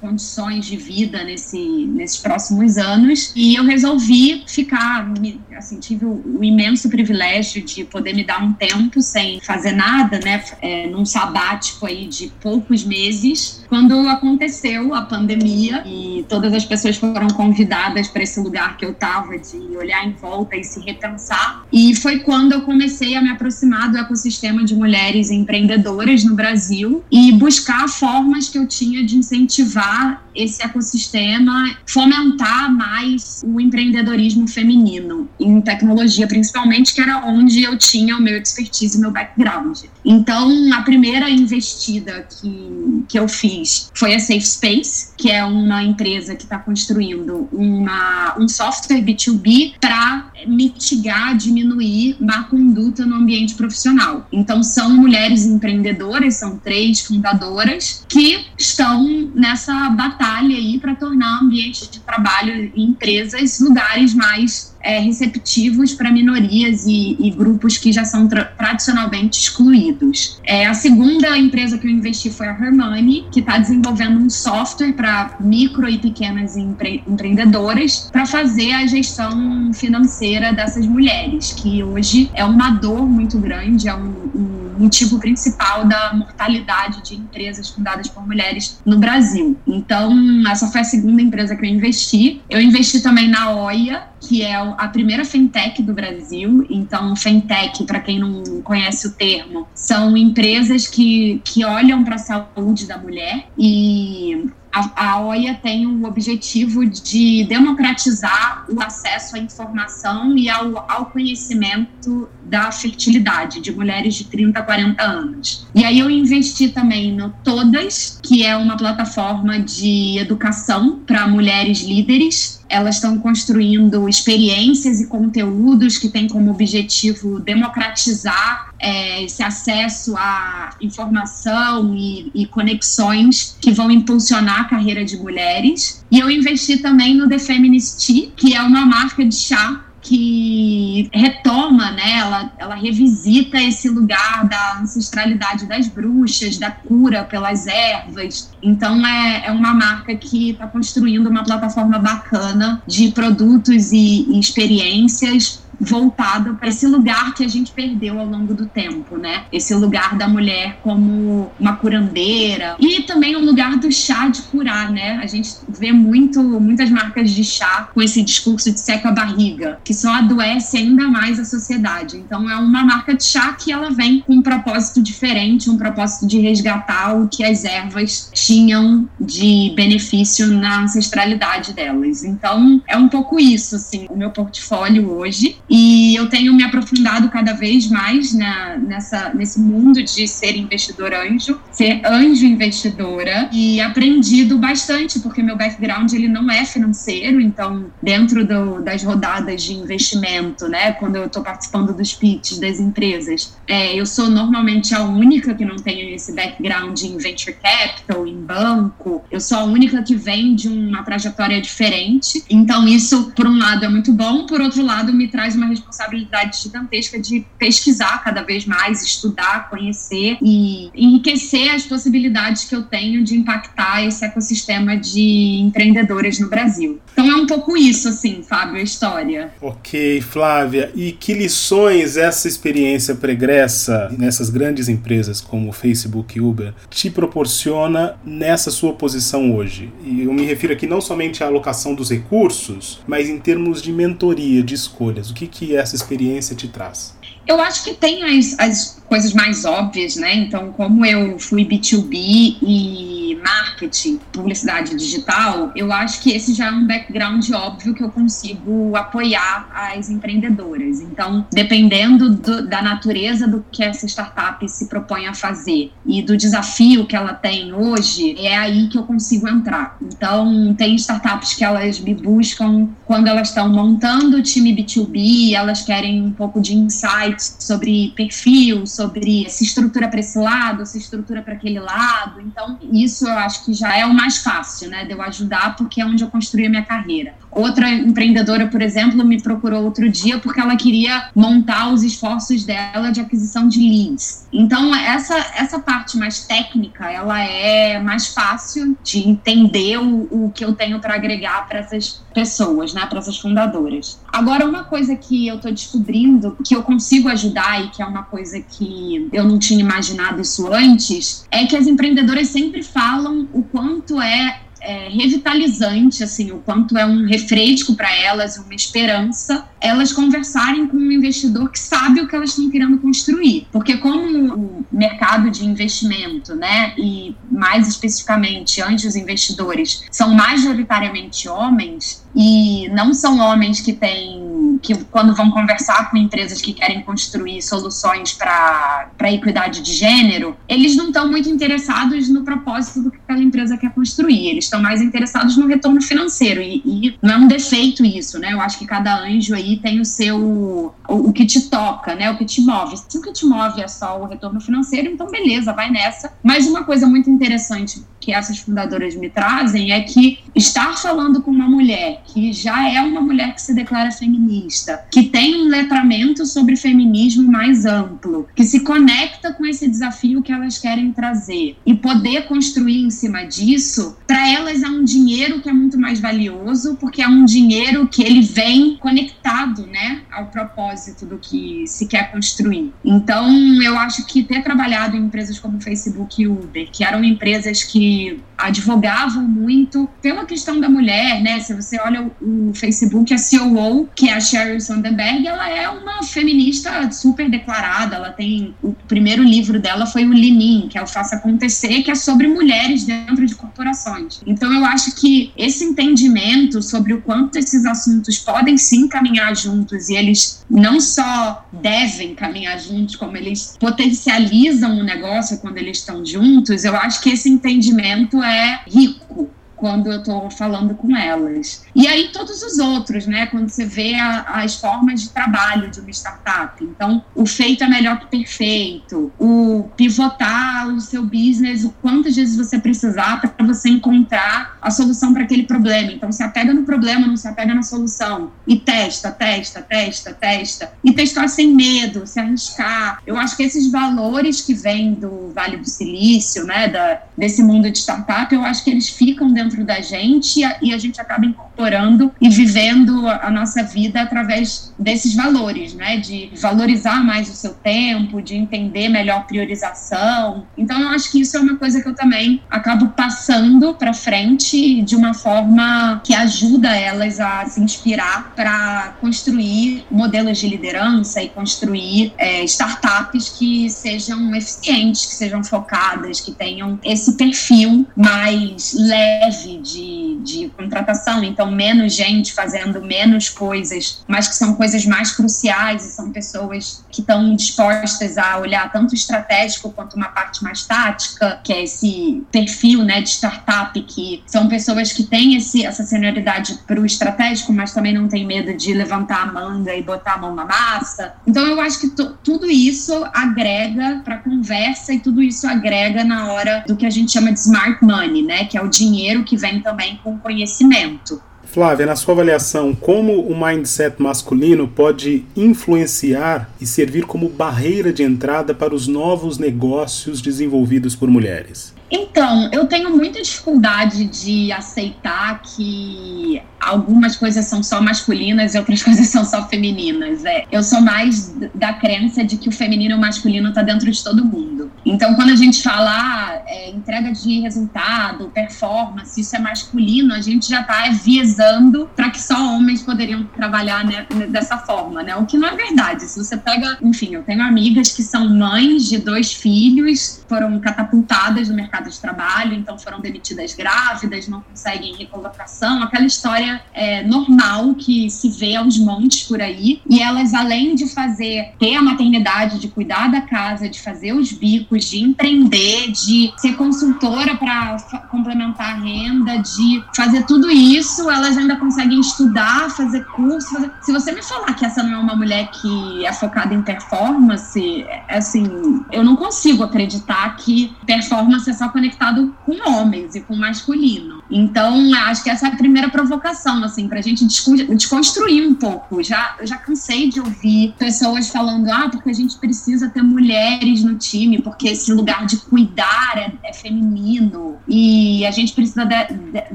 condições 0.00 0.66
de 0.66 0.76
vida 0.76 1.24
nesse, 1.24 1.58
nesses 1.58 2.18
próximos 2.18 2.78
anos. 2.78 3.32
E 3.34 3.56
eu 3.56 3.64
resolvi 3.64 4.44
ficar, 4.46 5.12
assim, 5.56 5.80
tive 5.80 6.06
o, 6.06 6.38
imenso 6.42 6.88
privilégio 6.88 7.62
de 7.62 7.84
poder 7.84 8.14
me 8.14 8.24
dar 8.24 8.42
um 8.42 8.52
tempo 8.52 9.02
sem 9.02 9.40
fazer 9.40 9.72
nada, 9.72 10.18
né, 10.20 10.42
é, 10.62 10.86
num 10.86 11.04
sabático 11.04 11.84
aí 11.84 12.06
de 12.06 12.32
poucos 12.40 12.84
meses, 12.84 13.64
quando 13.68 14.08
aconteceu 14.08 14.94
a 14.94 15.02
pandemia 15.02 15.82
e 15.84 16.24
todas 16.28 16.52
as 16.54 16.64
pessoas 16.64 16.96
foram 16.96 17.28
convidadas 17.28 18.08
para 18.08 18.22
esse 18.22 18.40
lugar 18.40 18.76
que 18.76 18.84
eu 18.84 18.92
estava 18.92 19.36
de 19.38 19.76
olhar 19.76 20.06
em 20.06 20.12
volta 20.12 20.56
e 20.56 20.64
se 20.64 20.80
repensar. 20.80 21.66
E 21.72 21.94
foi 21.94 22.20
quando 22.20 22.52
eu 22.52 22.62
comecei 22.68 23.16
a 23.16 23.22
me 23.22 23.30
aproximar 23.30 23.90
do 23.90 23.96
ecossistema 23.96 24.62
de 24.62 24.74
mulheres 24.74 25.30
empreendedoras 25.30 26.22
no 26.22 26.34
Brasil 26.34 27.02
e 27.10 27.32
buscar 27.32 27.88
formas 27.88 28.50
que 28.50 28.58
eu 28.58 28.68
tinha 28.68 29.02
de 29.02 29.16
incentivar 29.16 30.22
esse 30.34 30.62
ecossistema, 30.62 31.74
fomentar 31.86 32.70
mais 32.72 33.42
o 33.44 33.58
empreendedorismo 33.58 34.46
feminino 34.46 35.28
em 35.40 35.60
tecnologia, 35.62 36.28
principalmente, 36.28 36.94
que 36.94 37.00
era 37.00 37.26
onde 37.26 37.62
eu 37.62 37.76
tinha 37.76 38.16
o 38.16 38.20
meu 38.20 38.36
expertise 38.36 38.98
e 38.98 39.00
meu 39.00 39.10
background. 39.10 39.78
Então, 40.04 40.48
a 40.74 40.82
primeira 40.82 41.28
investida 41.28 42.26
que, 42.28 43.04
que 43.08 43.18
eu 43.18 43.26
fiz 43.26 43.90
foi 43.94 44.14
a 44.14 44.20
Safe 44.20 44.46
Space, 44.46 45.08
que 45.16 45.30
é 45.30 45.44
uma 45.44 45.82
empresa 45.82 46.36
que 46.36 46.44
está 46.44 46.58
construindo 46.58 47.48
uma, 47.50 48.36
um 48.38 48.46
software 48.46 49.02
B2B 49.02 49.74
para 49.80 50.30
mitigar 50.46 51.36
diminuir 51.36 52.16
má 52.20 52.44
conduta 52.58 53.06
no 53.06 53.14
ambiente 53.14 53.54
profissional. 53.54 54.26
Então, 54.32 54.62
são 54.62 54.90
mulheres 54.90 55.46
empreendedoras, 55.46 56.34
são 56.34 56.58
três 56.58 57.00
fundadoras, 57.00 58.04
que 58.08 58.46
estão 58.58 59.30
nessa 59.34 59.88
batalha 59.90 60.56
aí 60.56 60.78
para 60.80 60.96
tornar 60.96 61.40
o 61.40 61.44
ambiente 61.44 61.88
de 61.88 62.00
trabalho 62.00 62.72
em 62.74 62.88
empresas 62.88 63.60
lugares 63.60 64.12
mais 64.12 64.76
é, 64.80 65.00
receptivos 65.00 65.92
para 65.94 66.10
minorias 66.10 66.86
e, 66.86 67.16
e, 67.18 67.30
grupos 67.30 67.78
que 67.78 67.92
já 67.92 68.04
são 68.04 68.28
tra 68.28 68.44
tradicionalmente 68.44 69.40
excluídos. 69.40 70.40
É, 70.44 70.66
a 70.66 70.74
segunda 70.74 71.36
empresa 71.36 71.78
que 71.78 71.86
eu 71.86 71.90
investi 71.90 72.30
foi 72.30 72.48
a 72.48 72.52
Hermione, 72.52 73.26
que 73.30 73.40
está 73.40 73.58
desenvolvendo 73.58 74.18
um 74.18 74.30
software 74.30 74.92
para 74.92 75.36
micro 75.40 75.88
e 75.88 75.98
pequenas 75.98 76.56
empre 76.56 77.02
empreendedoras 77.06 78.08
para 78.12 78.26
fazer 78.26 78.72
a 78.72 78.86
gestão 78.86 79.72
financeira 79.72 80.52
dessas 80.52 80.86
mulheres, 80.86 81.52
que 81.52 81.82
hoje 81.82 82.30
é 82.34 82.44
uma 82.44 82.70
dor 82.70 83.08
muito 83.08 83.38
grande, 83.38 83.88
é 83.88 83.94
um, 83.94 84.14
um 84.34 84.47
motivo 84.78 85.18
principal 85.18 85.84
da 85.86 86.12
mortalidade 86.14 87.02
de 87.02 87.14
empresas 87.16 87.68
fundadas 87.68 88.08
por 88.08 88.26
mulheres 88.26 88.80
no 88.84 88.98
Brasil. 88.98 89.56
Então, 89.66 90.12
essa 90.48 90.68
foi 90.68 90.80
a 90.80 90.84
segunda 90.84 91.20
empresa 91.20 91.56
que 91.56 91.64
eu 91.64 91.70
investi. 91.70 92.40
Eu 92.48 92.60
investi 92.60 93.00
também 93.00 93.28
na 93.28 93.50
OIA, 93.50 94.04
que 94.20 94.42
é 94.42 94.54
a 94.54 94.88
primeira 94.88 95.24
fintech 95.24 95.82
do 95.82 95.92
Brasil. 95.92 96.66
Então, 96.70 97.14
fintech, 97.16 97.84
para 97.84 98.00
quem 98.00 98.18
não 98.18 98.62
conhece 98.62 99.08
o 99.08 99.12
termo, 99.12 99.66
são 99.74 100.16
empresas 100.16 100.86
que, 100.86 101.40
que 101.44 101.64
olham 101.64 102.04
para 102.04 102.16
a 102.16 102.18
saúde 102.18 102.86
da 102.86 102.98
mulher 102.98 103.46
e 103.56 104.48
a, 104.72 105.12
a 105.12 105.20
OIA 105.20 105.54
tem 105.54 105.86
o 105.86 106.04
objetivo 106.06 106.84
de 106.84 107.44
democratizar 107.44 108.64
o 108.68 108.80
acesso 108.82 109.36
à 109.36 109.38
informação 109.38 110.36
e 110.36 110.48
ao, 110.48 110.84
ao 110.90 111.06
conhecimento 111.06 112.28
da 112.44 112.70
fertilidade 112.72 113.60
de 113.60 113.72
mulheres 113.72 114.14
de 114.14 114.24
30 114.24 114.58
a 114.58 114.62
40 114.62 115.02
anos. 115.02 115.66
E 115.74 115.84
aí 115.84 115.98
eu 115.98 116.10
investi 116.10 116.68
também 116.68 117.12
no 117.12 117.30
Todas, 117.44 118.18
que 118.22 118.44
é 118.44 118.56
uma 118.56 118.76
plataforma 118.76 119.58
de 119.58 120.18
educação 120.18 121.00
para 121.06 121.26
mulheres 121.26 121.82
líderes 121.82 122.57
elas 122.68 122.96
estão 122.96 123.18
construindo 123.18 124.08
experiências 124.08 125.00
e 125.00 125.06
conteúdos 125.06 125.98
que 125.98 126.08
têm 126.08 126.28
como 126.28 126.50
objetivo 126.50 127.40
democratizar 127.40 128.72
é, 128.78 129.24
esse 129.24 129.42
acesso 129.42 130.16
à 130.16 130.70
informação 130.80 131.94
e, 131.94 132.30
e, 132.34 132.46
conexões 132.46 133.56
que 133.60 133.72
vão 133.72 133.90
impulsionar 133.90 134.60
a 134.60 134.64
carreira 134.64 135.04
de 135.04 135.16
mulheres. 135.16 136.04
E 136.10 136.18
eu 136.18 136.30
investi 136.30 136.78
também 136.78 137.14
no 137.14 137.28
The 137.28 137.38
Feminist 137.38 138.06
Tea, 138.06 138.30
que 138.36 138.54
é 138.54 138.62
uma 138.62 138.84
marca 138.86 139.24
de 139.24 139.34
chá 139.34 139.84
que 140.08 141.10
retoma, 141.12 141.90
né, 141.90 142.18
ela, 142.18 142.52
ela 142.56 142.74
revisita 142.74 143.60
esse 143.60 143.90
lugar 143.90 144.48
da 144.48 144.78
ancestralidade 144.80 145.66
das 145.66 145.86
bruxas, 145.86 146.56
da 146.56 146.70
cura 146.70 147.24
pelas 147.24 147.66
ervas. 147.66 148.50
Então 148.62 149.06
é, 149.06 149.48
é 149.48 149.52
uma 149.52 149.74
marca 149.74 150.16
que 150.16 150.50
está 150.52 150.66
construindo 150.66 151.26
uma 151.26 151.44
plataforma 151.44 151.98
bacana 151.98 152.82
de 152.86 153.10
produtos 153.10 153.92
e, 153.92 154.24
e 154.30 154.40
experiências 154.40 155.62
voltado 155.80 156.54
para 156.54 156.68
esse 156.68 156.86
lugar 156.86 157.34
que 157.34 157.44
a 157.44 157.48
gente 157.48 157.72
perdeu 157.72 158.18
ao 158.18 158.26
longo 158.26 158.54
do 158.54 158.66
tempo, 158.66 159.16
né? 159.16 159.44
Esse 159.52 159.74
lugar 159.74 160.16
da 160.16 160.28
mulher 160.28 160.78
como 160.82 161.50
uma 161.58 161.76
curandeira 161.76 162.76
e 162.78 163.02
também 163.02 163.36
o 163.36 163.44
lugar 163.44 163.76
do 163.76 163.90
chá 163.92 164.28
de 164.28 164.42
curar, 164.42 164.90
né? 164.90 165.20
A 165.22 165.26
gente 165.26 165.50
vê 165.68 165.92
muito 165.92 166.42
muitas 166.60 166.90
marcas 166.90 167.30
de 167.30 167.44
chá 167.44 167.88
com 167.94 168.02
esse 168.02 168.22
discurso 168.22 168.70
de 168.70 168.80
seca 168.80 169.08
a 169.08 169.12
barriga, 169.12 169.78
que 169.84 169.94
só 169.94 170.10
adoece 170.14 170.76
ainda 170.76 171.06
mais 171.08 171.38
a 171.38 171.44
sociedade. 171.44 172.16
Então 172.16 172.48
é 172.50 172.56
uma 172.56 172.84
marca 172.84 173.14
de 173.14 173.24
chá 173.24 173.52
que 173.52 173.72
ela 173.72 173.90
vem 173.90 174.20
com 174.20 174.34
um 174.34 174.42
propósito 174.42 175.02
diferente, 175.02 175.70
um 175.70 175.76
propósito 175.76 176.26
de 176.26 176.38
resgatar 176.40 177.14
o 177.14 177.28
que 177.28 177.44
as 177.44 177.64
ervas 177.64 178.30
tinham 178.34 179.08
de 179.20 179.72
benefício 179.74 180.46
na 180.48 180.82
ancestralidade 180.82 181.72
delas. 181.72 182.24
Então 182.24 182.82
é 182.86 182.96
um 182.96 183.08
pouco 183.08 183.38
isso, 183.38 183.76
assim, 183.76 184.06
o 184.08 184.16
meu 184.16 184.30
portfólio 184.30 185.10
hoje. 185.10 185.56
E 185.68 186.14
eu 186.16 186.28
tenho 186.28 186.52
me 186.54 186.62
aprofundado 186.62 187.28
cada 187.28 187.52
vez 187.52 187.88
mais 187.88 188.32
na, 188.32 188.76
nessa, 188.76 189.32
nesse 189.34 189.60
mundo 189.60 190.02
de 190.02 190.26
ser 190.26 190.56
investidor 190.56 191.12
anjo, 191.12 191.60
ser 191.70 192.00
anjo 192.06 192.46
investidora 192.46 193.48
e 193.52 193.80
aprendido 193.80 194.56
bastante, 194.58 195.18
porque 195.20 195.42
meu 195.42 195.56
background 195.56 196.12
ele 196.12 196.28
não 196.28 196.50
é 196.50 196.64
financeiro, 196.64 197.40
então 197.40 197.86
dentro 198.02 198.46
do, 198.46 198.80
das 198.80 199.02
rodadas 199.02 199.62
de 199.62 199.74
investimento, 199.74 200.68
né, 200.68 200.92
quando 200.92 201.16
eu 201.16 201.26
estou 201.26 201.42
participando 201.42 201.94
dos 201.94 202.14
pitches 202.14 202.58
das 202.58 202.80
empresas, 202.80 203.54
é, 203.66 203.94
eu 203.94 204.06
sou 204.06 204.30
normalmente 204.30 204.94
a 204.94 205.02
única 205.02 205.54
que 205.54 205.64
não 205.64 205.76
tem 205.76 206.14
esse 206.14 206.32
background 206.32 207.00
em 207.02 207.16
venture 207.18 207.54
capital, 207.54 208.26
em 208.26 208.40
banco, 208.40 209.22
eu 209.30 209.40
sou 209.40 209.58
a 209.58 209.64
única 209.64 210.02
que 210.02 210.14
vem 210.14 210.54
de 210.54 210.68
uma 210.68 211.02
trajetória 211.02 211.60
diferente, 211.60 212.42
então 212.48 212.88
isso, 212.88 213.32
por 213.36 213.46
um 213.46 213.58
lado, 213.58 213.84
é 213.84 213.88
muito 213.88 214.12
bom, 214.12 214.46
por 214.46 214.60
outro 214.60 214.82
lado, 214.82 215.12
me 215.12 215.28
traz 215.28 215.57
uma 215.58 215.66
responsabilidade 215.66 216.62
gigantesca 216.62 217.18
de 217.20 217.44
pesquisar 217.58 218.22
cada 218.24 218.42
vez 218.42 218.64
mais, 218.64 219.02
estudar, 219.02 219.68
conhecer 219.68 220.38
e 220.42 220.90
enriquecer 220.94 221.74
as 221.74 221.84
possibilidades 221.84 222.64
que 222.64 222.74
eu 222.74 222.82
tenho 222.82 223.22
de 223.22 223.36
impactar 223.36 224.04
esse 224.04 224.24
ecossistema 224.24 224.96
de 224.96 225.60
empreendedoras 225.60 226.38
no 226.38 226.48
Brasil. 226.48 227.00
Então 227.12 227.30
é 227.30 227.34
um 227.34 227.46
pouco 227.46 227.76
isso, 227.76 228.08
assim, 228.08 228.42
Fábio, 228.42 228.76
a 228.76 228.82
história. 228.82 229.52
Ok, 229.60 230.20
Flávia. 230.20 230.92
E 230.94 231.12
que 231.12 231.34
lições 231.34 232.16
essa 232.16 232.46
experiência 232.46 233.14
pregressa 233.14 234.08
nessas 234.16 234.50
grandes 234.50 234.88
empresas 234.88 235.40
como 235.40 235.72
Facebook 235.72 236.38
e 236.38 236.40
Uber 236.40 236.72
te 236.88 237.10
proporciona 237.10 238.16
nessa 238.24 238.70
sua 238.70 238.92
posição 238.92 239.54
hoje? 239.54 239.92
E 240.04 240.22
eu 240.22 240.32
me 240.32 240.44
refiro 240.44 240.72
aqui 240.72 240.86
não 240.86 241.00
somente 241.00 241.42
à 241.42 241.46
alocação 241.48 241.92
dos 241.94 242.10
recursos, 242.10 243.00
mas 243.06 243.28
em 243.28 243.38
termos 243.38 243.82
de 243.82 243.92
mentoria, 243.92 244.62
de 244.62 244.74
escolhas. 244.74 245.30
O 245.30 245.34
que, 245.34 245.47
que 245.48 245.74
essa 245.76 245.96
experiência 245.96 246.54
te 246.54 246.68
traz? 246.68 247.16
Eu 247.46 247.60
acho 247.60 247.82
que 247.84 247.94
tem 247.94 248.22
as, 248.38 248.58
as 248.58 249.02
coisas 249.06 249.32
mais 249.32 249.64
óbvias, 249.64 250.16
né? 250.16 250.34
Então, 250.34 250.70
como 250.72 251.04
eu 251.04 251.38
fui 251.38 251.64
B2B 251.64 252.56
e 252.62 253.17
marketing, 253.36 254.20
publicidade 254.32 254.96
digital, 254.96 255.72
eu 255.74 255.92
acho 255.92 256.20
que 256.22 256.30
esse 256.30 256.54
já 256.54 256.66
é 256.66 256.70
um 256.70 256.86
background 256.86 257.48
óbvio 257.50 257.94
que 257.94 258.02
eu 258.02 258.10
consigo 258.10 258.96
apoiar 258.96 259.68
as 259.72 260.10
empreendedoras. 260.10 261.00
Então, 261.00 261.46
dependendo 261.52 262.30
do, 262.30 262.66
da 262.66 262.82
natureza 262.82 263.46
do 263.46 263.64
que 263.70 263.82
essa 263.82 264.06
startup 264.06 264.66
se 264.68 264.86
propõe 264.88 265.26
a 265.26 265.34
fazer 265.34 265.92
e 266.06 266.22
do 266.22 266.36
desafio 266.36 267.06
que 267.06 267.16
ela 267.16 267.34
tem 267.34 267.72
hoje, 267.72 268.34
é 268.38 268.56
aí 268.56 268.88
que 268.88 268.98
eu 268.98 269.04
consigo 269.04 269.48
entrar. 269.48 269.96
Então, 270.00 270.74
tem 270.74 270.94
startups 270.94 271.54
que 271.54 271.64
elas 271.64 271.98
me 272.00 272.14
buscam 272.14 272.88
quando 273.04 273.26
elas 273.26 273.48
estão 273.48 273.68
montando 273.68 274.36
o 274.36 274.42
time 274.42 274.74
B2B, 274.74 275.52
elas 275.54 275.82
querem 275.82 276.22
um 276.22 276.32
pouco 276.32 276.60
de 276.60 276.74
insights 276.74 277.56
sobre 277.58 278.12
perfil, 278.16 278.86
sobre 278.86 279.48
se 279.48 279.64
estrutura 279.64 280.08
para 280.08 280.20
esse 280.20 280.38
lado, 280.38 280.84
se 280.86 280.98
estrutura 280.98 281.42
para 281.42 281.54
aquele 281.54 281.80
lado. 281.80 282.40
Então, 282.40 282.78
isso 282.92 283.17
eu 283.26 283.38
acho 283.38 283.64
que 283.64 283.72
já 283.72 283.96
é 283.96 284.04
o 284.04 284.14
mais 284.14 284.38
fácil, 284.38 284.88
né, 284.90 285.04
de 285.04 285.12
eu 285.12 285.22
ajudar, 285.22 285.76
porque 285.76 286.00
é 286.00 286.06
onde 286.06 286.22
eu 286.22 286.28
construí 286.28 286.66
a 286.66 286.70
minha 286.70 286.84
carreira. 286.84 287.34
Outra 287.50 287.90
empreendedora, 287.90 288.66
por 288.66 288.82
exemplo, 288.82 289.24
me 289.24 289.40
procurou 289.42 289.84
outro 289.84 290.08
dia 290.08 290.38
porque 290.38 290.60
ela 290.60 290.76
queria 290.76 291.30
montar 291.34 291.92
os 291.92 292.02
esforços 292.02 292.64
dela 292.64 293.10
de 293.10 293.20
aquisição 293.20 293.66
de 293.66 293.80
leads. 293.80 294.46
Então, 294.52 294.94
essa, 294.94 295.34
essa 295.56 295.78
parte 295.78 296.16
mais 296.16 296.46
técnica, 296.46 297.10
ela 297.10 297.40
é 297.40 297.98
mais 297.98 298.28
fácil 298.28 298.96
de 299.02 299.28
entender 299.28 299.98
o, 299.98 300.28
o 300.30 300.52
que 300.54 300.64
eu 300.64 300.74
tenho 300.74 301.00
para 301.00 301.14
agregar 301.14 301.66
para 301.66 301.80
essas 301.80 302.22
pessoas, 302.34 302.94
né, 302.94 303.04
para 303.06 303.18
essas 303.18 303.38
fundadoras. 303.38 304.20
Agora, 304.32 304.64
uma 304.64 304.84
coisa 304.84 305.16
que 305.16 305.48
eu 305.48 305.56
estou 305.56 305.72
descobrindo, 305.72 306.56
que 306.64 306.76
eu 306.76 306.82
consigo 306.82 307.28
ajudar 307.28 307.84
e 307.84 307.88
que 307.88 308.02
é 308.02 308.06
uma 308.06 308.22
coisa 308.22 308.60
que 308.60 309.28
eu 309.32 309.44
não 309.44 309.58
tinha 309.58 309.80
imaginado 309.80 310.40
isso 310.40 310.72
antes, 310.72 311.44
é 311.50 311.66
que 311.66 311.76
as 311.76 311.86
empreendedoras 311.86 312.48
sempre 312.48 312.82
falam 312.82 313.07
o 313.52 313.62
quanto 313.62 314.20
é 314.20 314.60
é, 314.80 315.08
revitalizante, 315.08 316.22
assim, 316.22 316.52
o 316.52 316.58
quanto 316.58 316.96
é 316.96 317.04
um 317.04 317.26
refresco 317.26 317.94
para 317.94 318.14
elas, 318.14 318.56
uma 318.58 318.74
esperança, 318.74 319.66
elas 319.80 320.12
conversarem 320.12 320.86
com 320.86 320.96
um 320.96 321.10
investidor 321.10 321.70
que 321.70 321.78
sabe 321.78 322.20
o 322.20 322.28
que 322.28 322.34
elas 322.34 322.50
estão 322.50 322.70
querendo 322.70 322.98
construir. 322.98 323.66
Porque 323.72 323.96
como 323.96 324.54
o 324.54 324.86
mercado 324.90 325.50
de 325.50 325.64
investimento, 325.64 326.54
né, 326.54 326.94
e 326.96 327.34
mais 327.50 327.88
especificamente 327.88 328.80
anjos 328.80 329.16
investidores, 329.16 330.04
são 330.10 330.34
majoritariamente 330.34 331.48
homens, 331.48 332.24
e 332.34 332.88
não 332.90 333.12
são 333.12 333.38
homens 333.38 333.80
que 333.80 333.92
têm 333.92 334.37
que 334.82 334.94
quando 335.04 335.34
vão 335.34 335.50
conversar 335.50 336.10
com 336.10 336.16
empresas 336.16 336.60
que 336.60 336.72
querem 336.72 337.02
construir 337.02 337.62
soluções 337.62 338.32
para 338.32 339.32
equidade 339.32 339.80
de 339.80 339.92
gênero, 339.92 340.56
eles 340.68 340.96
não 340.96 341.08
estão 341.08 341.28
muito 341.28 341.48
interessados 341.48 342.28
no 342.28 342.44
propósito 342.44 343.02
do 343.02 343.10
que 343.10 343.18
aquela 343.18 343.42
empresa 343.42 343.76
quer 343.76 343.92
construir, 343.92 344.48
eles 344.48 344.64
estão 344.64 344.80
mais 344.80 345.00
interessados 345.00 345.56
no 345.56 345.66
retorno 345.66 346.00
financeiro 346.00 346.60
e, 346.60 346.82
e, 346.84 347.18
não 347.22 347.34
é 347.34 347.36
um 347.38 347.48
defeito 347.48 348.04
isso, 348.04 348.38
né? 348.38 348.52
Eu 348.52 348.60
acho 348.60 348.78
que 348.78 348.86
cada 348.86 349.20
anjo 349.20 349.54
aí 349.54 349.78
tem 349.78 350.00
o 350.00 350.04
seu 350.04 350.38
o, 350.38 350.94
o 351.08 351.32
que 351.32 351.46
te 351.46 351.62
toca, 351.62 352.14
né? 352.14 352.30
O 352.30 352.36
que 352.36 352.44
te 352.44 352.60
move. 352.60 352.96
Se 352.96 353.18
o 353.18 353.22
que 353.22 353.32
te 353.32 353.44
move 353.44 353.80
é 353.80 353.88
só 353.88 354.20
o 354.20 354.26
retorno 354.26 354.60
financeiro, 354.60 355.08
então 355.08 355.26
beleza, 355.30 355.72
vai 355.72 355.90
nessa. 355.90 356.32
Mas 356.42 356.66
uma 356.66 356.84
coisa 356.84 357.06
muito 357.06 357.30
interessante 357.30 358.02
que 358.20 358.32
essas 358.32 358.58
fundadoras 358.58 359.14
me 359.14 359.30
trazem 359.30 359.92
é 359.92 360.00
que 360.02 360.38
estar 360.54 360.96
falando 360.96 361.40
com 361.40 361.50
uma 361.50 361.68
mulher 361.68 362.22
que 362.26 362.52
já 362.52 362.88
é 362.92 363.00
uma 363.00 363.20
mulher 363.20 363.54
que 363.54 363.62
se 363.62 363.74
declara 363.74 364.10
feminista, 364.38 365.04
que 365.10 365.24
tem 365.24 365.56
um 365.56 365.68
letramento 365.68 366.46
sobre 366.46 366.76
feminismo 366.76 367.50
mais 367.50 367.84
amplo, 367.84 368.46
que 368.54 368.64
se 368.64 368.80
conecta 368.80 369.52
com 369.52 369.66
esse 369.66 369.88
desafio 369.88 370.42
que 370.42 370.52
elas 370.52 370.78
querem 370.78 371.12
trazer 371.12 371.76
e 371.84 371.94
poder 371.94 372.46
construir 372.46 373.02
em 373.02 373.10
cima 373.10 373.44
disso, 373.44 374.16
para 374.26 374.48
elas 374.48 374.82
é 374.82 374.88
um 374.88 375.02
dinheiro 375.02 375.60
que 375.60 375.68
é 375.68 375.72
muito 375.72 375.98
mais 375.98 376.20
valioso, 376.20 376.96
porque 376.96 377.20
é 377.20 377.28
um 377.28 377.44
dinheiro 377.44 378.06
que 378.06 378.22
ele 378.22 378.42
vem 378.42 378.96
conectado, 378.96 379.86
né, 379.86 380.22
ao 380.30 380.46
propósito 380.46 381.26
do 381.26 381.38
que 381.38 381.84
se 381.86 382.06
quer 382.06 382.30
construir. 382.30 382.92
Então, 383.04 383.48
eu 383.82 383.98
acho 383.98 384.24
que 384.26 384.42
ter 384.44 384.62
trabalhado 384.62 385.16
em 385.16 385.20
empresas 385.20 385.58
como 385.58 385.80
Facebook 385.80 386.40
e 386.40 386.46
Uber, 386.46 386.88
que 386.90 387.02
eram 387.02 387.24
empresas 387.24 387.82
que 387.82 388.40
advogavam 388.58 389.44
muito 389.44 390.08
pela 390.20 390.44
questão 390.44 390.80
da 390.80 390.88
mulher, 390.88 391.40
né? 391.40 391.60
Se 391.60 391.72
você 391.72 391.98
olha 392.00 392.30
o, 392.40 392.70
o 392.70 392.74
Facebook, 392.74 393.32
a 393.32 393.36
COO, 393.36 394.08
que 394.14 394.28
é 394.28 394.34
a 394.34 394.40
Sheryl 394.40 394.80
Sandberg, 394.80 395.46
ela 395.46 395.70
é 395.70 395.88
uma 395.88 396.24
feminista 396.24 397.10
super 397.12 397.48
declarada. 397.48 398.16
Ela 398.16 398.30
tem 398.30 398.74
o 398.82 398.92
primeiro 399.06 399.42
livro 399.42 399.80
dela 399.80 400.06
foi 400.06 400.24
o 400.24 400.30
Lenin, 400.30 400.88
que 400.90 400.98
é 400.98 401.02
o 401.02 401.06
Faça 401.06 401.36
Acontecer, 401.36 402.02
que 402.02 402.10
é 402.10 402.14
sobre 402.14 402.48
mulheres 402.48 403.04
dentro 403.04 403.46
de 403.46 403.54
corporações. 403.54 404.40
Então 404.46 404.72
eu 404.72 404.84
acho 404.84 405.14
que 405.14 405.52
esse 405.56 405.84
entendimento 405.84 406.82
sobre 406.82 407.14
o 407.14 407.22
quanto 407.22 407.56
esses 407.56 407.84
assuntos 407.84 408.38
podem 408.38 408.76
sim 408.76 409.06
caminhar 409.06 409.54
juntos 409.56 410.08
e 410.08 410.16
eles 410.16 410.64
não 410.68 411.00
só 411.00 411.66
devem 411.72 412.34
caminhar 412.34 412.78
juntos, 412.78 413.16
como 413.16 413.36
eles 413.36 413.76
potencializam 413.78 414.98
o 414.98 415.04
negócio 415.04 415.58
quando 415.58 415.78
eles 415.78 415.98
estão 415.98 416.24
juntos, 416.24 416.84
eu 416.84 416.96
acho 416.96 417.20
que 417.20 417.30
esse 417.30 417.48
entendimento 417.48 418.42
rico 418.86 419.50
quando 419.78 420.10
eu 420.10 420.18
estou 420.18 420.50
falando 420.50 420.94
com 420.94 421.16
elas. 421.16 421.84
E 421.94 422.06
aí 422.06 422.28
todos 422.32 422.62
os 422.62 422.78
outros, 422.78 423.26
né? 423.26 423.46
Quando 423.46 423.68
você 423.68 423.84
vê 423.84 424.14
a, 424.14 424.40
as 424.62 424.76
formas 424.76 425.22
de 425.22 425.30
trabalho 425.30 425.90
de 425.90 426.00
uma 426.00 426.10
startup. 426.10 426.82
Então, 426.82 427.24
o 427.34 427.46
feito 427.46 427.84
é 427.84 427.88
melhor 427.88 428.20
que 428.20 428.26
perfeito. 428.26 429.32
O 429.38 429.88
pivotar 429.96 430.88
o 430.88 431.00
seu 431.00 431.22
business, 431.22 431.84
o 431.84 431.90
quantas 432.02 432.36
vezes 432.36 432.56
você 432.56 432.78
precisar 432.78 433.40
para 433.40 433.66
você 433.66 433.88
encontrar 433.88 434.78
a 434.80 434.90
solução 434.90 435.32
para 435.32 435.42
aquele 435.42 435.64
problema. 435.64 436.12
Então, 436.12 436.30
se 436.32 436.42
apega 436.42 436.72
no 436.72 436.84
problema, 436.84 437.26
não 437.26 437.36
se 437.36 437.48
apega 437.48 437.74
na 437.74 437.82
solução. 437.82 438.52
E 438.66 438.76
testa, 438.76 439.30
testa, 439.30 439.82
testa, 439.82 440.32
testa. 440.32 440.92
E 441.02 441.12
testar 441.12 441.48
sem 441.48 441.74
medo, 441.74 442.26
se 442.26 442.38
arriscar. 442.40 443.22
Eu 443.26 443.36
acho 443.36 443.56
que 443.56 443.62
esses 443.62 443.90
valores 443.90 444.60
que 444.60 444.74
vêm 444.74 445.14
do 445.14 445.52
Vale 445.54 445.76
do 445.76 445.88
Silício, 445.88 446.64
né? 446.64 446.88
Da, 446.88 447.22
desse 447.36 447.62
mundo 447.62 447.90
de 447.90 447.98
startup, 447.98 448.54
eu 448.54 448.62
acho 448.62 448.84
que 448.84 448.90
eles 448.90 449.08
ficam 449.08 449.52
dentro 449.52 449.67
dentro 449.68 449.84
da 449.84 450.00
gente 450.00 450.60
e 450.80 450.94
a 450.94 450.98
gente 450.98 451.20
acaba 451.20 451.44
incorporando 451.44 452.32
e 452.40 452.48
vivendo 452.48 453.28
a 453.28 453.50
nossa 453.50 453.82
vida 453.82 454.22
através 454.22 454.94
desses 454.98 455.34
valores, 455.34 455.92
né? 455.92 456.16
De 456.16 456.50
valorizar 456.56 457.22
mais 457.22 457.50
o 457.50 457.52
seu 457.52 457.74
tempo, 457.74 458.40
de 458.40 458.56
entender 458.56 459.08
melhor 459.08 459.46
priorização. 459.46 460.66
Então, 460.76 461.00
eu 461.00 461.08
acho 461.08 461.30
que 461.30 461.40
isso 461.40 461.56
é 461.56 461.60
uma 461.60 461.76
coisa 461.76 462.00
que 462.00 462.08
eu 462.08 462.14
também 462.14 462.62
acabo 462.70 463.08
passando 463.08 463.94
para 463.94 464.14
frente 464.14 465.02
de 465.02 465.14
uma 465.14 465.34
forma 465.34 466.20
que 466.24 466.34
ajuda 466.34 466.96
elas 466.96 467.38
a 467.38 467.66
se 467.66 467.80
inspirar 467.80 468.52
para 468.56 469.14
construir 469.20 470.04
modelos 470.10 470.58
de 470.58 470.68
liderança 470.68 471.42
e 471.42 471.48
construir 471.50 472.32
é, 472.38 472.64
startups 472.64 473.50
que 473.50 473.90
sejam 473.90 474.54
eficientes, 474.54 475.26
que 475.26 475.34
sejam 475.34 475.62
focadas, 475.62 476.40
que 476.40 476.52
tenham 476.52 476.98
esse 477.04 477.32
perfil 477.32 478.06
mais 478.16 478.94
leve 478.94 479.57
de, 479.62 480.38
de 480.42 480.68
contratação, 480.70 481.42
então 481.42 481.70
menos 481.70 482.14
gente 482.14 482.52
fazendo 482.52 483.00
menos 483.02 483.48
coisas, 483.48 484.22
mas 484.26 484.48
que 484.48 484.54
são 484.54 484.74
coisas 484.74 485.04
mais 485.04 485.32
cruciais 485.32 486.04
e 486.04 486.12
são 486.12 486.30
pessoas 486.30 487.04
que 487.10 487.20
estão 487.20 487.54
dispostas 487.54 488.38
a 488.38 488.58
olhar 488.58 488.90
tanto 488.92 489.14
estratégico 489.14 489.90
quanto 489.90 490.14
uma 490.14 490.28
parte 490.28 490.62
mais 490.62 490.84
tática, 490.84 491.60
que 491.62 491.72
é 491.72 491.82
esse 491.82 492.42
perfil 492.50 493.04
né, 493.04 493.20
de 493.20 493.30
startup, 493.30 494.00
que 494.02 494.42
são 494.46 494.68
pessoas 494.68 495.12
que 495.12 495.24
têm 495.24 495.56
esse, 495.56 495.84
essa 495.84 496.02
senioridade 496.04 496.78
para 496.86 497.00
o 497.00 497.06
estratégico, 497.06 497.72
mas 497.72 497.92
também 497.92 498.12
não 498.12 498.28
tem 498.28 498.46
medo 498.46 498.74
de 498.76 498.92
levantar 498.92 499.42
a 499.42 499.52
manga 499.52 499.94
e 499.94 500.02
botar 500.02 500.34
a 500.34 500.38
mão 500.38 500.54
na 500.54 500.64
massa. 500.64 501.34
Então 501.46 501.66
eu 501.66 501.80
acho 501.80 502.00
que 502.00 502.10
tudo 502.42 502.70
isso 502.70 503.24
agrega 503.32 504.20
para 504.24 504.36
a 504.36 504.38
conversa 504.38 505.12
e 505.12 505.20
tudo 505.20 505.42
isso 505.42 505.66
agrega 505.66 506.24
na 506.24 506.52
hora 506.52 506.84
do 506.86 506.96
que 506.96 507.06
a 507.06 507.10
gente 507.10 507.32
chama 507.32 507.52
de 507.52 507.60
smart 507.60 508.04
money, 508.04 508.42
né, 508.42 508.64
que 508.64 508.76
é 508.76 508.82
o 508.82 508.88
dinheiro 508.88 509.44
que 509.48 509.56
vem 509.56 509.80
também 509.80 510.20
com 510.22 510.38
conhecimento. 510.38 511.40
Flávia, 511.64 512.06
na 512.06 512.16
sua 512.16 512.32
avaliação, 512.34 512.94
como 512.94 513.42
o 513.42 513.58
mindset 513.58 514.20
masculino 514.22 514.88
pode 514.88 515.44
influenciar 515.56 516.70
e 516.80 516.86
servir 516.86 517.24
como 517.24 517.48
barreira 517.48 518.12
de 518.12 518.22
entrada 518.22 518.74
para 518.74 518.94
os 518.94 519.06
novos 519.06 519.58
negócios 519.58 520.40
desenvolvidos 520.40 521.14
por 521.14 521.28
mulheres? 521.28 521.94
Então, 522.10 522.70
eu 522.72 522.86
tenho 522.86 523.14
muita 523.14 523.42
dificuldade 523.42 524.24
de 524.24 524.72
aceitar 524.72 525.60
que 525.62 526.62
algumas 526.80 527.36
coisas 527.36 527.66
são 527.66 527.82
só 527.82 528.00
masculinas 528.00 528.74
e 528.74 528.78
outras 528.78 529.02
coisas 529.04 529.26
são 529.28 529.44
só 529.44 529.68
femininas. 529.68 530.44
É, 530.44 530.64
eu 530.70 530.82
sou 530.82 531.00
mais 531.00 531.54
da 531.74 531.92
crença 531.92 532.42
de 532.44 532.56
que 532.56 532.68
o 532.68 532.72
feminino 532.72 533.14
e 533.14 533.18
o 533.18 533.20
masculino 533.20 533.68
está 533.68 533.82
dentro 533.82 534.10
de 534.10 534.24
todo 534.24 534.44
mundo. 534.44 534.90
Então, 535.04 535.34
quando 535.34 535.50
a 535.50 535.56
gente 535.56 535.82
fala 535.82 536.10
ah, 536.10 536.62
é, 536.66 536.90
entrega 536.90 537.32
de 537.32 537.60
resultado, 537.60 538.50
performance, 538.54 539.40
isso 539.40 539.54
é 539.54 539.58
masculino, 539.58 540.34
a 540.34 540.40
gente 540.40 540.68
já 540.68 540.80
está 540.80 541.08
visando 541.10 542.08
para 542.16 542.30
que 542.30 542.40
só 542.40 542.54
homens 542.74 543.02
poderiam 543.02 543.44
trabalhar 543.44 544.04
né, 544.04 544.26
dessa 544.48 544.78
forma, 544.78 545.22
né? 545.22 545.36
O 545.36 545.44
que 545.44 545.58
não 545.58 545.68
é 545.68 545.76
verdade. 545.76 546.22
Se 546.24 546.42
você 546.42 546.56
pega, 546.56 546.98
enfim, 547.02 547.34
eu 547.34 547.42
tenho 547.42 547.62
amigas 547.62 548.12
que 548.12 548.22
são 548.22 548.48
mães 548.48 549.04
de 549.08 549.18
dois 549.18 549.52
filhos, 549.52 550.44
foram 550.48 550.78
catapultadas 550.80 551.68
no 551.68 551.74
mercado 551.74 551.97
mercado 551.98 552.10
de 552.10 552.20
trabalho, 552.20 552.74
então 552.74 552.98
foram 552.98 553.20
demitidas 553.20 553.74
grávidas, 553.74 554.48
não 554.48 554.60
conseguem 554.60 555.14
recolocação, 555.16 556.02
aquela 556.02 556.26
história 556.26 556.80
é, 556.94 557.22
normal 557.24 557.94
que 557.94 558.30
se 558.30 558.50
vê 558.50 558.76
aos 558.76 558.98
montes 558.98 559.44
por 559.44 559.60
aí. 559.60 560.00
E 560.08 560.20
elas, 560.20 560.54
além 560.54 560.94
de 560.94 561.08
fazer, 561.08 561.72
ter 561.78 561.96
a 561.96 562.02
maternidade, 562.02 562.78
de 562.78 562.88
cuidar 562.88 563.28
da 563.28 563.40
casa, 563.40 563.88
de 563.88 564.00
fazer 564.00 564.32
os 564.32 564.52
bicos, 564.52 565.04
de 565.04 565.20
empreender, 565.20 566.12
de 566.12 566.52
ser 566.56 566.76
consultora 566.76 567.56
para 567.56 567.96
complementar 568.30 568.94
a 568.94 568.98
renda, 568.98 569.56
de 569.58 570.02
fazer 570.14 570.44
tudo 570.44 570.70
isso, 570.70 571.28
elas 571.30 571.56
ainda 571.56 571.76
conseguem 571.76 572.20
estudar, 572.20 572.90
fazer 572.90 573.24
curso. 573.26 573.72
Fazer... 573.72 573.92
Se 574.02 574.12
você 574.12 574.32
me 574.32 574.42
falar 574.42 574.74
que 574.74 574.84
essa 574.84 575.02
não 575.02 575.12
é 575.14 575.18
uma 575.18 575.34
mulher 575.34 575.68
que 575.70 576.24
é 576.24 576.32
focada 576.32 576.74
em 576.74 576.82
performance, 576.82 578.02
é 578.28 578.36
assim, 578.36 579.04
eu 579.10 579.24
não 579.24 579.36
consigo 579.36 579.82
acreditar 579.82 580.56
que 580.56 580.94
performance 581.06 581.68
é 581.68 581.72
só 581.72 581.87
conectado 581.92 582.54
com 582.64 582.90
homens 582.90 583.34
e 583.34 583.40
com 583.40 583.56
masculino. 583.56 584.37
Então, 584.50 585.12
acho 585.14 585.42
que 585.42 585.50
essa 585.50 585.66
é 585.66 585.70
a 585.70 585.76
primeira 585.76 586.08
provocação, 586.08 586.82
assim, 586.82 587.06
pra 587.06 587.20
gente 587.20 587.46
desconstruir 587.46 588.66
um 588.66 588.74
pouco. 588.74 589.22
Já, 589.22 589.56
eu 589.60 589.66
já 589.66 589.76
cansei 589.76 590.28
de 590.30 590.40
ouvir 590.40 590.94
pessoas 590.98 591.48
falando, 591.50 591.88
ah, 591.90 592.08
porque 592.10 592.30
a 592.30 592.32
gente 592.34 592.56
precisa 592.56 593.10
ter 593.10 593.22
mulheres 593.22 594.02
no 594.02 594.16
time, 594.16 594.62
porque 594.62 594.88
esse 594.88 595.12
lugar 595.12 595.44
de 595.46 595.58
cuidar 595.58 596.36
é, 596.36 596.52
é 596.70 596.72
feminino. 596.72 597.76
E 597.86 598.46
a 598.46 598.50
gente 598.50 598.72
precisa 598.72 599.04
de, 599.04 599.34
de, 599.34 599.74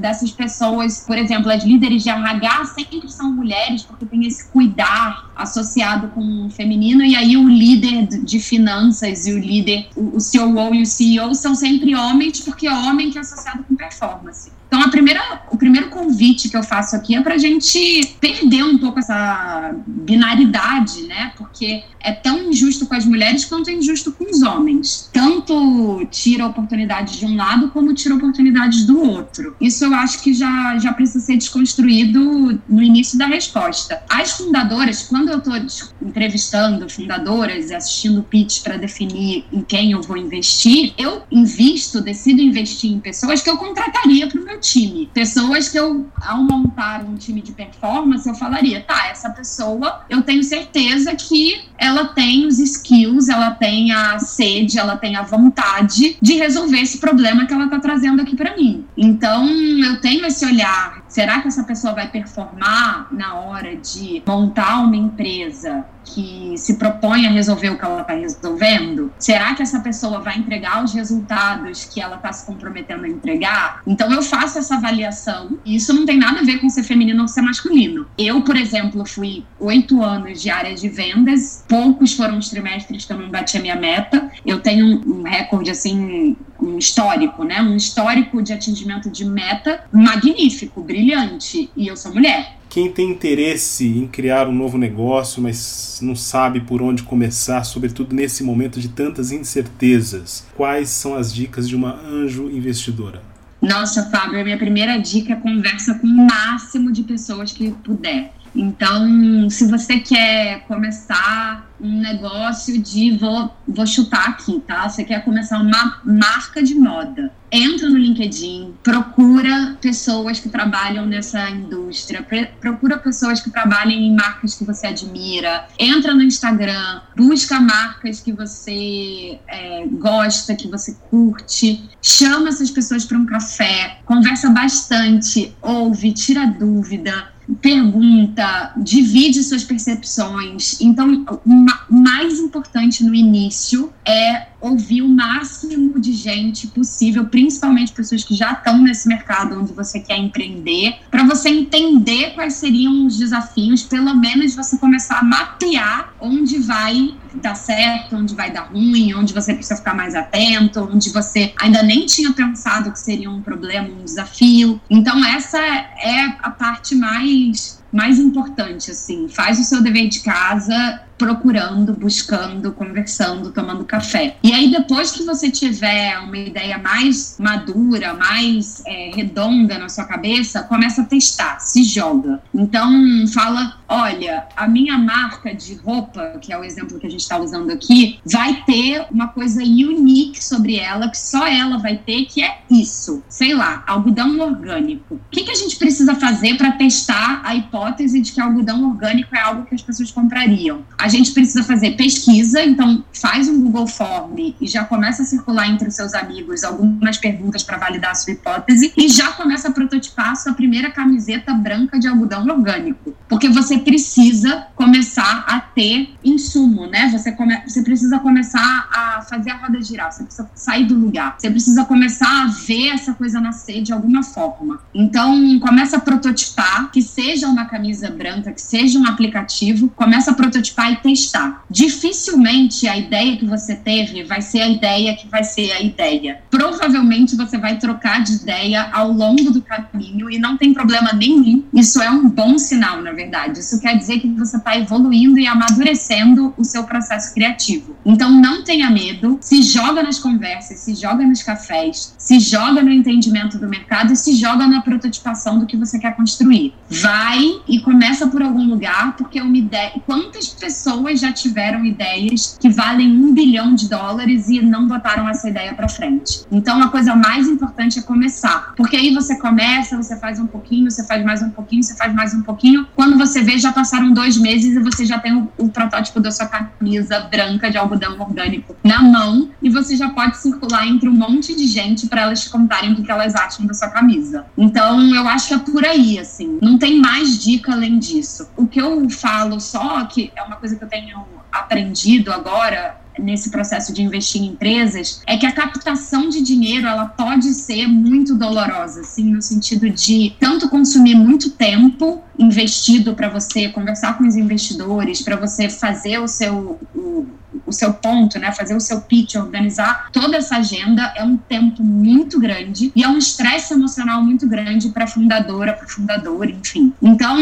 dessas 0.00 0.30
pessoas, 0.30 1.04
por 1.06 1.16
exemplo, 1.16 1.50
as 1.50 1.64
líderes 1.64 2.02
de 2.02 2.10
RH 2.10 2.64
sempre 2.66 3.08
são 3.08 3.32
mulheres, 3.32 3.82
porque 3.82 4.04
tem 4.04 4.26
esse 4.26 4.48
cuidar 4.48 5.30
associado 5.36 6.08
com 6.08 6.46
o 6.46 6.50
feminino, 6.50 7.02
e 7.02 7.14
aí 7.14 7.36
o 7.36 7.48
líder 7.48 8.06
de 8.06 8.38
finanças 8.40 9.26
e 9.26 9.32
o 9.32 9.38
líder, 9.38 9.88
o 9.96 10.18
COO 10.18 10.74
e 10.74 10.82
o 10.82 10.86
CEO 10.86 11.34
são 11.34 11.54
sempre 11.54 11.94
homens, 11.94 12.40
porque 12.40 12.66
é 12.66 12.72
homem 12.72 13.10
que 13.10 13.18
é 13.18 13.20
associado 13.20 13.64
com 13.64 13.74
performance. 13.74 14.50
Então, 14.74 14.84
a 14.84 14.88
primeira, 14.88 15.20
o 15.52 15.56
primeiro 15.56 15.88
convite 15.88 16.48
que 16.48 16.56
eu 16.56 16.62
faço 16.64 16.96
aqui 16.96 17.14
é 17.14 17.22
para 17.22 17.34
a 17.34 17.38
gente 17.38 18.16
perder 18.20 18.64
um 18.64 18.76
pouco 18.76 18.98
essa 18.98 19.72
binaridade, 19.86 21.04
né? 21.04 21.32
Porque 21.36 21.84
é 22.00 22.10
tão 22.10 22.50
injusto 22.50 22.84
com 22.86 22.94
as 22.94 23.04
mulheres 23.04 23.44
quanto 23.44 23.70
é 23.70 23.72
injusto 23.72 24.10
com 24.10 24.28
os 24.28 24.42
homens. 24.42 25.08
Tanto 25.12 26.04
tira 26.10 26.44
oportunidades 26.44 27.16
de 27.16 27.24
um 27.24 27.36
lado 27.36 27.70
como 27.70 27.94
tira 27.94 28.16
oportunidades 28.16 28.84
do 28.84 29.00
outro. 29.00 29.56
Isso 29.60 29.84
eu 29.84 29.94
acho 29.94 30.20
que 30.22 30.34
já, 30.34 30.76
já 30.78 30.92
precisa 30.92 31.24
ser 31.24 31.36
desconstruído 31.36 32.60
no 32.68 32.82
início 32.82 33.16
da 33.16 33.26
resposta. 33.26 34.02
As 34.10 34.32
fundadoras, 34.32 35.02
quando 35.02 35.30
eu 35.30 35.38
estou 35.38 35.54
entrevistando 36.02 36.90
fundadoras 36.90 37.70
e 37.70 37.74
assistindo 37.74 38.24
pitch 38.24 38.62
para 38.62 38.76
definir 38.76 39.46
em 39.52 39.62
quem 39.62 39.92
eu 39.92 40.02
vou 40.02 40.16
investir, 40.16 40.92
eu 40.98 41.22
invisto, 41.30 42.00
decido 42.00 42.42
investir 42.42 42.92
em 42.92 42.98
pessoas 42.98 43.40
que 43.40 43.48
eu 43.48 43.56
contrataria 43.56 44.26
para 44.26 44.40
o 44.40 44.44
meu 44.44 44.58
time. 44.64 45.10
Pessoas 45.12 45.68
que 45.68 45.78
eu, 45.78 46.06
ao 46.22 46.42
montar 46.42 47.04
um 47.04 47.16
time 47.16 47.42
de 47.42 47.52
performance, 47.52 48.26
eu 48.26 48.34
falaria, 48.34 48.80
tá, 48.80 49.08
essa 49.08 49.28
pessoa, 49.30 50.04
eu 50.08 50.22
tenho 50.22 50.42
certeza 50.42 51.14
que 51.14 51.62
ela 51.78 52.06
tem 52.06 52.46
os 52.46 52.58
skills, 52.58 53.28
ela 53.28 53.50
tem 53.50 53.92
a 53.92 54.18
sede, 54.18 54.78
ela 54.78 54.96
tem 54.96 55.16
a 55.16 55.22
vontade 55.22 56.16
de 56.20 56.34
resolver 56.34 56.80
esse 56.80 56.98
problema 56.98 57.46
que 57.46 57.52
ela 57.52 57.64
está 57.64 57.78
trazendo 57.78 58.22
aqui 58.22 58.34
para 58.34 58.56
mim. 58.56 58.84
Então, 58.96 59.46
eu 59.46 60.00
tenho 60.00 60.24
esse 60.24 60.44
olhar. 60.46 61.03
Será 61.14 61.40
que 61.40 61.46
essa 61.46 61.62
pessoa 61.62 61.94
vai 61.94 62.08
performar 62.08 63.06
na 63.12 63.34
hora 63.34 63.76
de 63.76 64.20
montar 64.26 64.80
uma 64.80 64.96
empresa 64.96 65.84
que 66.04 66.54
se 66.58 66.74
propõe 66.74 67.24
a 67.24 67.30
resolver 67.30 67.70
o 67.70 67.78
que 67.78 67.84
ela 67.84 68.00
está 68.00 68.14
resolvendo? 68.14 69.12
Será 69.16 69.54
que 69.54 69.62
essa 69.62 69.78
pessoa 69.78 70.20
vai 70.20 70.36
entregar 70.36 70.82
os 70.82 70.92
resultados 70.92 71.84
que 71.84 72.00
ela 72.00 72.16
está 72.16 72.32
se 72.32 72.44
comprometendo 72.44 73.04
a 73.04 73.08
entregar? 73.08 73.80
Então 73.86 74.12
eu 74.12 74.22
faço 74.22 74.58
essa 74.58 74.74
avaliação 74.74 75.56
e 75.64 75.76
isso 75.76 75.92
não 75.92 76.04
tem 76.04 76.18
nada 76.18 76.40
a 76.40 76.42
ver 76.42 76.58
com 76.58 76.68
ser 76.68 76.82
feminino 76.82 77.22
ou 77.22 77.28
ser 77.28 77.42
masculino. 77.42 78.06
Eu, 78.18 78.42
por 78.42 78.56
exemplo, 78.56 79.06
fui 79.06 79.44
oito 79.60 80.02
anos 80.02 80.42
de 80.42 80.50
área 80.50 80.74
de 80.74 80.88
vendas, 80.88 81.64
poucos 81.68 82.12
foram 82.12 82.38
os 82.38 82.50
trimestres 82.50 83.04
que 83.04 83.12
eu 83.12 83.18
não 83.18 83.30
bati 83.30 83.56
a 83.56 83.60
minha 83.60 83.76
meta. 83.76 84.30
Eu 84.44 84.60
tenho 84.60 85.00
um, 85.06 85.22
recorde 85.22 85.70
assim, 85.70 86.36
um 86.60 86.76
histórico, 86.76 87.44
né? 87.44 87.62
Um 87.62 87.76
histórico 87.76 88.42
de 88.42 88.52
atingimento 88.52 89.08
de 89.10 89.24
meta 89.24 89.84
magnífico, 89.92 90.82
brilhante. 91.04 91.70
E 91.76 91.86
eu 91.86 91.96
sou 91.96 92.14
mulher. 92.14 92.56
Quem 92.70 92.90
tem 92.90 93.10
interesse 93.10 93.86
em 93.86 94.08
criar 94.08 94.48
um 94.48 94.52
novo 94.52 94.76
negócio, 94.76 95.40
mas 95.40 96.00
não 96.02 96.16
sabe 96.16 96.60
por 96.60 96.82
onde 96.82 97.04
começar, 97.04 97.62
sobretudo 97.62 98.16
nesse 98.16 98.42
momento 98.42 98.80
de 98.80 98.88
tantas 98.88 99.30
incertezas, 99.30 100.44
quais 100.56 100.88
são 100.88 101.14
as 101.14 101.32
dicas 101.32 101.68
de 101.68 101.76
uma 101.76 101.94
anjo 102.00 102.50
investidora? 102.50 103.22
Nossa, 103.62 104.10
Fábio, 104.10 104.40
a 104.40 104.44
minha 104.44 104.58
primeira 104.58 104.98
dica 104.98 105.34
é 105.34 105.36
conversa 105.36 105.94
com 105.94 106.06
o 106.06 106.26
máximo 106.26 106.90
de 106.90 107.04
pessoas 107.04 107.52
que 107.52 107.70
puder. 107.84 108.32
Então, 108.54 109.50
se 109.50 109.66
você 109.66 109.98
quer 109.98 110.60
começar 110.66 111.68
um 111.80 112.00
negócio 112.00 112.80
de 112.80 113.16
vou, 113.16 113.54
vou 113.66 113.86
chutar 113.86 114.28
aqui, 114.28 114.62
tá? 114.66 114.88
Você 114.88 115.04
quer 115.04 115.24
começar 115.24 115.60
uma 115.60 116.00
marca 116.04 116.62
de 116.62 116.74
moda. 116.74 117.32
Entra 117.50 117.88
no 117.88 117.98
LinkedIn, 117.98 118.74
procura 118.82 119.76
pessoas 119.80 120.40
que 120.40 120.48
trabalham 120.48 121.06
nessa 121.06 121.48
indústria, 121.50 122.26
procura 122.60 122.98
pessoas 122.98 123.40
que 123.40 123.50
trabalhem 123.50 124.08
em 124.08 124.14
marcas 124.14 124.56
que 124.56 124.64
você 124.64 124.88
admira, 124.88 125.66
entra 125.78 126.14
no 126.14 126.22
Instagram, 126.22 127.00
busca 127.16 127.60
marcas 127.60 128.20
que 128.20 128.32
você 128.32 129.38
é, 129.46 129.86
gosta, 129.86 130.56
que 130.56 130.66
você 130.66 130.96
curte, 131.08 131.88
chama 132.02 132.48
essas 132.48 132.72
pessoas 132.72 133.04
para 133.04 133.18
um 133.18 133.26
café, 133.26 133.98
conversa 134.04 134.50
bastante, 134.50 135.54
ouve, 135.62 136.12
tira 136.12 136.46
dúvida, 136.46 137.33
pergunta, 137.60 138.72
divide 138.76 139.42
suas 139.42 139.64
percepções. 139.64 140.80
Então, 140.80 141.24
o 141.44 141.94
mais 141.94 142.38
importante 142.38 143.04
no 143.04 143.14
início 143.14 143.92
é 144.04 144.48
ouvir 144.60 145.02
o 145.02 145.08
máximo 145.08 146.00
de 146.00 146.12
gente 146.12 146.66
possível, 146.68 147.26
principalmente 147.26 147.92
pessoas 147.92 148.24
que 148.24 148.34
já 148.34 148.52
estão 148.52 148.78
nesse 148.78 149.06
mercado 149.06 149.60
onde 149.60 149.72
você 149.72 150.00
quer 150.00 150.16
empreender, 150.16 150.96
para 151.10 151.22
você 151.24 151.50
entender 151.50 152.30
quais 152.34 152.54
seriam 152.54 153.06
os 153.06 153.18
desafios, 153.18 153.82
pelo 153.82 154.14
menos 154.14 154.54
você 154.54 154.78
começar 154.78 155.18
a 155.18 155.22
mapear 155.22 156.14
onde 156.20 156.58
vai 156.58 157.14
dar 157.44 157.54
certo, 157.54 158.16
onde 158.16 158.34
vai 158.34 158.50
dar 158.50 158.62
ruim, 158.62 159.14
onde 159.14 159.32
você 159.32 159.54
precisa 159.54 159.76
ficar 159.76 159.94
mais 159.94 160.14
atento, 160.14 160.88
onde 160.92 161.10
você 161.10 161.52
ainda 161.60 161.82
nem 161.82 162.06
tinha 162.06 162.32
pensado 162.32 162.90
que 162.90 162.98
seria 162.98 163.30
um 163.30 163.40
problema, 163.40 163.88
um 163.88 164.04
desafio. 164.04 164.80
Então 164.90 165.24
essa 165.24 165.58
é 165.58 166.24
a 166.42 166.50
parte 166.50 166.94
mais 166.94 167.82
mais 167.92 168.18
importante 168.18 168.90
assim, 168.90 169.28
faz 169.28 169.60
o 169.60 169.62
seu 169.62 169.80
dever 169.80 170.08
de 170.08 170.18
casa, 170.18 171.00
procurando, 171.24 171.94
buscando, 171.94 172.70
conversando, 172.72 173.50
tomando 173.50 173.82
café. 173.82 174.36
E 174.42 174.52
aí, 174.52 174.70
depois 174.70 175.10
que 175.10 175.24
você 175.24 175.50
tiver 175.50 176.18
uma 176.18 176.36
ideia 176.36 176.76
mais 176.76 177.36
madura, 177.40 178.12
mais 178.12 178.82
é, 178.86 179.10
redonda 179.14 179.78
na 179.78 179.88
sua 179.88 180.04
cabeça, 180.04 180.62
começa 180.62 181.00
a 181.00 181.04
testar, 181.06 181.58
se 181.60 181.82
joga. 181.82 182.42
Então, 182.54 182.92
fala: 183.32 183.78
olha, 183.88 184.46
a 184.54 184.68
minha 184.68 184.98
marca 184.98 185.54
de 185.54 185.74
roupa, 185.76 186.38
que 186.42 186.52
é 186.52 186.58
o 186.58 186.64
exemplo 186.64 186.98
que 186.98 187.06
a 187.06 187.10
gente 187.10 187.20
está 187.22 187.38
usando 187.38 187.70
aqui, 187.70 188.18
vai 188.22 188.62
ter 188.66 189.06
uma 189.10 189.28
coisa 189.28 189.62
unique 189.62 190.44
sobre 190.44 190.76
ela, 190.76 191.08
que 191.08 191.18
só 191.18 191.46
ela 191.46 191.78
vai 191.78 191.96
ter, 191.96 192.26
que 192.26 192.42
é 192.42 192.58
isso. 192.70 193.22
Sei 193.30 193.54
lá, 193.54 193.82
algodão 193.86 194.38
orgânico. 194.40 195.14
O 195.14 195.20
que, 195.30 195.44
que 195.44 195.50
a 195.50 195.54
gente 195.54 195.76
precisa 195.76 196.14
fazer 196.14 196.58
para 196.58 196.72
testar 196.72 197.40
a 197.44 197.54
hipótese 197.54 198.20
de 198.20 198.30
que 198.32 198.40
algodão 198.42 198.84
orgânico 198.90 199.34
é 199.34 199.40
algo 199.40 199.64
que 199.64 199.74
as 199.74 199.80
pessoas 199.80 200.10
comprariam? 200.10 200.84
A 200.98 201.08
gente 201.14 201.32
precisa 201.32 201.62
fazer 201.62 201.92
pesquisa, 201.92 202.62
então 202.62 203.04
faz 203.12 203.48
um 203.48 203.60
Google 203.60 203.86
Form 203.86 204.54
e 204.60 204.66
já 204.66 204.84
começa 204.84 205.22
a 205.22 205.26
circular 205.26 205.68
entre 205.68 205.88
os 205.88 205.94
seus 205.94 206.14
amigos 206.14 206.64
algumas 206.64 207.16
perguntas 207.16 207.62
para 207.62 207.76
validar 207.78 208.10
a 208.12 208.14
sua 208.14 208.32
hipótese 208.32 208.92
e 208.96 209.08
já 209.08 209.32
começa 209.32 209.68
a 209.68 209.70
prototipar 209.72 210.32
a 210.32 210.34
sua 210.34 210.52
primeira 210.52 210.90
camiseta 210.90 211.52
branca 211.54 211.98
de 211.98 212.08
algodão 212.08 212.46
orgânico. 212.46 213.14
Porque 213.28 213.48
você 213.48 213.78
precisa 213.78 214.66
começar 214.74 215.44
a 215.48 215.60
ter 215.60 216.14
insumo, 216.24 216.86
né? 216.86 217.08
Você, 217.10 217.32
come, 217.32 217.56
você 217.66 217.82
precisa 217.82 218.18
começar 218.18 218.88
a 218.92 219.22
fazer 219.22 219.50
a 219.50 219.56
roda 219.56 219.80
girar, 219.82 220.12
você 220.12 220.24
precisa 220.24 220.50
sair 220.54 220.84
do 220.84 220.94
lugar, 220.94 221.36
você 221.38 221.50
precisa 221.50 221.84
começar 221.84 222.44
a 222.44 222.46
ver 222.46 222.88
essa 222.88 223.14
coisa 223.14 223.40
nascer 223.40 223.82
de 223.82 223.92
alguma 223.92 224.22
forma. 224.22 224.80
Então, 224.94 225.58
começa 225.60 225.96
a 225.96 226.00
prototipar, 226.00 226.90
que 226.90 227.02
seja 227.02 227.48
uma 227.48 227.66
camisa 227.66 228.10
branca, 228.10 228.52
que 228.52 228.62
seja 228.62 228.98
um 228.98 229.06
aplicativo, 229.06 229.88
começa 229.90 230.30
a 230.30 230.34
prototipar 230.34 230.92
testar. 230.96 231.64
Dificilmente 231.70 232.86
a 232.88 232.96
ideia 232.96 233.36
que 233.36 233.46
você 233.46 233.74
teve 233.74 234.22
vai 234.24 234.40
ser 234.40 234.60
a 234.60 234.68
ideia 234.68 235.16
que 235.16 235.28
vai 235.28 235.44
ser 235.44 235.72
a 235.72 235.80
ideia. 235.80 236.40
Provavelmente 236.50 237.36
você 237.36 237.58
vai 237.58 237.78
trocar 237.78 238.22
de 238.22 238.34
ideia 238.34 238.88
ao 238.92 239.10
longo 239.12 239.50
do 239.50 239.62
caminho 239.62 240.30
e 240.30 240.38
não 240.38 240.56
tem 240.56 240.72
problema 240.72 241.12
nenhum. 241.12 241.64
Isso 241.72 242.00
é 242.02 242.10
um 242.10 242.28
bom 242.28 242.58
sinal, 242.58 243.02
na 243.02 243.12
verdade. 243.12 243.60
Isso 243.60 243.80
quer 243.80 243.96
dizer 243.96 244.20
que 244.20 244.28
você 244.28 244.56
está 244.56 244.76
evoluindo 244.76 245.38
e 245.38 245.46
amadurecendo 245.46 246.54
o 246.56 246.64
seu 246.64 246.84
processo 246.84 247.32
criativo. 247.34 247.96
Então 248.04 248.30
não 248.30 248.62
tenha 248.62 248.90
medo, 248.90 249.38
se 249.40 249.62
joga 249.62 250.02
nas 250.02 250.18
conversas, 250.18 250.80
se 250.80 250.94
joga 250.94 251.24
nos 251.24 251.42
cafés, 251.42 252.14
se 252.18 252.38
joga 252.38 252.82
no 252.82 252.90
entendimento 252.90 253.58
do 253.58 253.68
mercado 253.68 254.12
e 254.12 254.16
se 254.16 254.34
joga 254.34 254.66
na 254.66 254.80
prototipação 254.80 255.58
do 255.58 255.66
que 255.66 255.76
você 255.76 255.98
quer 255.98 256.14
construir. 256.16 256.74
Vai 256.88 257.40
e 257.68 257.80
começa 257.80 258.26
por 258.26 258.42
algum 258.42 258.66
lugar, 258.68 259.16
porque 259.16 259.40
uma 259.40 259.56
ideia. 259.56 259.92
Quantas 260.06 260.48
pessoas 260.48 260.83
já 261.16 261.32
tiveram 261.32 261.84
ideias 261.84 262.56
que 262.60 262.68
valem 262.68 263.10
um 263.10 263.32
bilhão 263.32 263.74
de 263.74 263.88
dólares 263.88 264.48
e 264.48 264.60
não 264.60 264.86
botaram 264.86 265.28
essa 265.28 265.48
ideia 265.48 265.74
para 265.74 265.88
frente? 265.88 266.44
Então 266.50 266.82
a 266.82 266.88
coisa 266.88 267.14
mais 267.14 267.48
importante 267.48 267.98
é 267.98 268.02
começar, 268.02 268.74
porque 268.76 268.96
aí 268.96 269.12
você 269.14 269.38
começa, 269.38 269.96
você 269.96 270.16
faz 270.18 270.38
um 270.38 270.46
pouquinho, 270.46 270.90
você 270.90 271.04
faz 271.06 271.24
mais 271.24 271.42
um 271.42 271.50
pouquinho, 271.50 271.82
você 271.82 271.94
faz 271.96 272.14
mais 272.14 272.34
um 272.34 272.42
pouquinho. 272.42 272.86
Quando 272.94 273.16
você 273.16 273.42
vê, 273.42 273.58
já 273.58 273.72
passaram 273.72 274.12
dois 274.12 274.36
meses 274.36 274.76
e 274.76 274.80
você 274.80 275.04
já 275.04 275.18
tem 275.18 275.34
o, 275.34 275.48
o 275.58 275.68
protótipo 275.68 276.20
da 276.20 276.30
sua 276.30 276.46
camisa 276.46 277.20
branca 277.20 277.70
de 277.70 277.78
algodão 277.78 278.18
orgânico 278.20 278.76
na 278.82 279.02
mão 279.02 279.48
e 279.64 279.70
você 279.70 279.96
já 279.96 280.10
pode 280.10 280.36
circular 280.36 280.86
entre 280.86 281.08
um 281.08 281.12
monte 281.12 281.56
de 281.56 281.66
gente 281.66 282.06
para 282.06 282.20
elas 282.20 282.44
te 282.44 282.50
contarem 282.50 282.92
o 282.92 283.02
que, 283.02 283.10
elas 283.10 283.34
acham 283.34 283.64
da 283.64 283.72
sua 283.72 283.88
camisa. 283.88 284.44
Então 284.58 285.02
eu 285.14 285.26
acho 285.26 285.48
que 285.48 285.54
é 285.54 285.58
por 285.58 285.84
aí, 285.84 286.18
assim. 286.18 286.58
Não 286.60 286.78
tem 286.78 287.00
mais 287.00 287.42
dica 287.42 287.72
além 287.72 287.98
disso. 287.98 288.46
O 288.56 288.66
que 288.66 288.80
eu 288.80 289.08
falo 289.08 289.58
só, 289.58 290.04
que 290.04 290.30
é 290.36 290.42
uma 290.42 290.56
coisa 290.56 290.76
que 290.76 290.84
eu 290.84 290.88
tenho 290.88 291.24
aprendido 291.50 292.30
agora, 292.30 293.00
nesse 293.18 293.50
processo 293.50 293.92
de 293.92 294.02
investir 294.02 294.42
em 294.42 294.46
empresas 294.46 295.22
é 295.26 295.36
que 295.36 295.46
a 295.46 295.52
captação 295.52 296.28
de 296.28 296.42
dinheiro 296.42 296.86
ela 296.86 297.06
pode 297.06 297.54
ser 297.54 297.86
muito 297.86 298.34
dolorosa, 298.34 299.02
assim, 299.02 299.32
no 299.32 299.40
sentido 299.40 299.88
de 299.88 300.34
tanto 300.40 300.68
consumir 300.68 301.14
muito 301.14 301.50
tempo 301.50 302.22
investido 302.38 303.14
para 303.14 303.28
você 303.28 303.68
conversar 303.68 304.18
com 304.18 304.26
os 304.26 304.36
investidores, 304.36 305.22
para 305.22 305.36
você 305.36 305.68
fazer 305.68 306.18
o 306.18 306.26
seu 306.26 306.80
o, 306.94 307.26
o 307.66 307.72
seu 307.72 307.92
ponto, 307.92 308.38
né, 308.38 308.52
fazer 308.52 308.74
o 308.74 308.80
seu 308.80 309.00
pitch, 309.00 309.34
organizar 309.36 310.08
toda 310.12 310.36
essa 310.36 310.56
agenda 310.56 311.12
é 311.16 311.24
um 311.24 311.36
tempo 311.36 311.82
muito 311.82 312.38
grande 312.38 312.92
e 312.94 313.02
é 313.02 313.08
um 313.08 313.18
estresse 313.18 313.74
emocional 313.74 314.22
muito 314.22 314.46
grande 314.48 314.88
para 314.90 315.06
fundadora, 315.06 315.72
para 315.72 315.86
fundador, 315.86 316.48
enfim. 316.48 316.92
Então, 317.02 317.36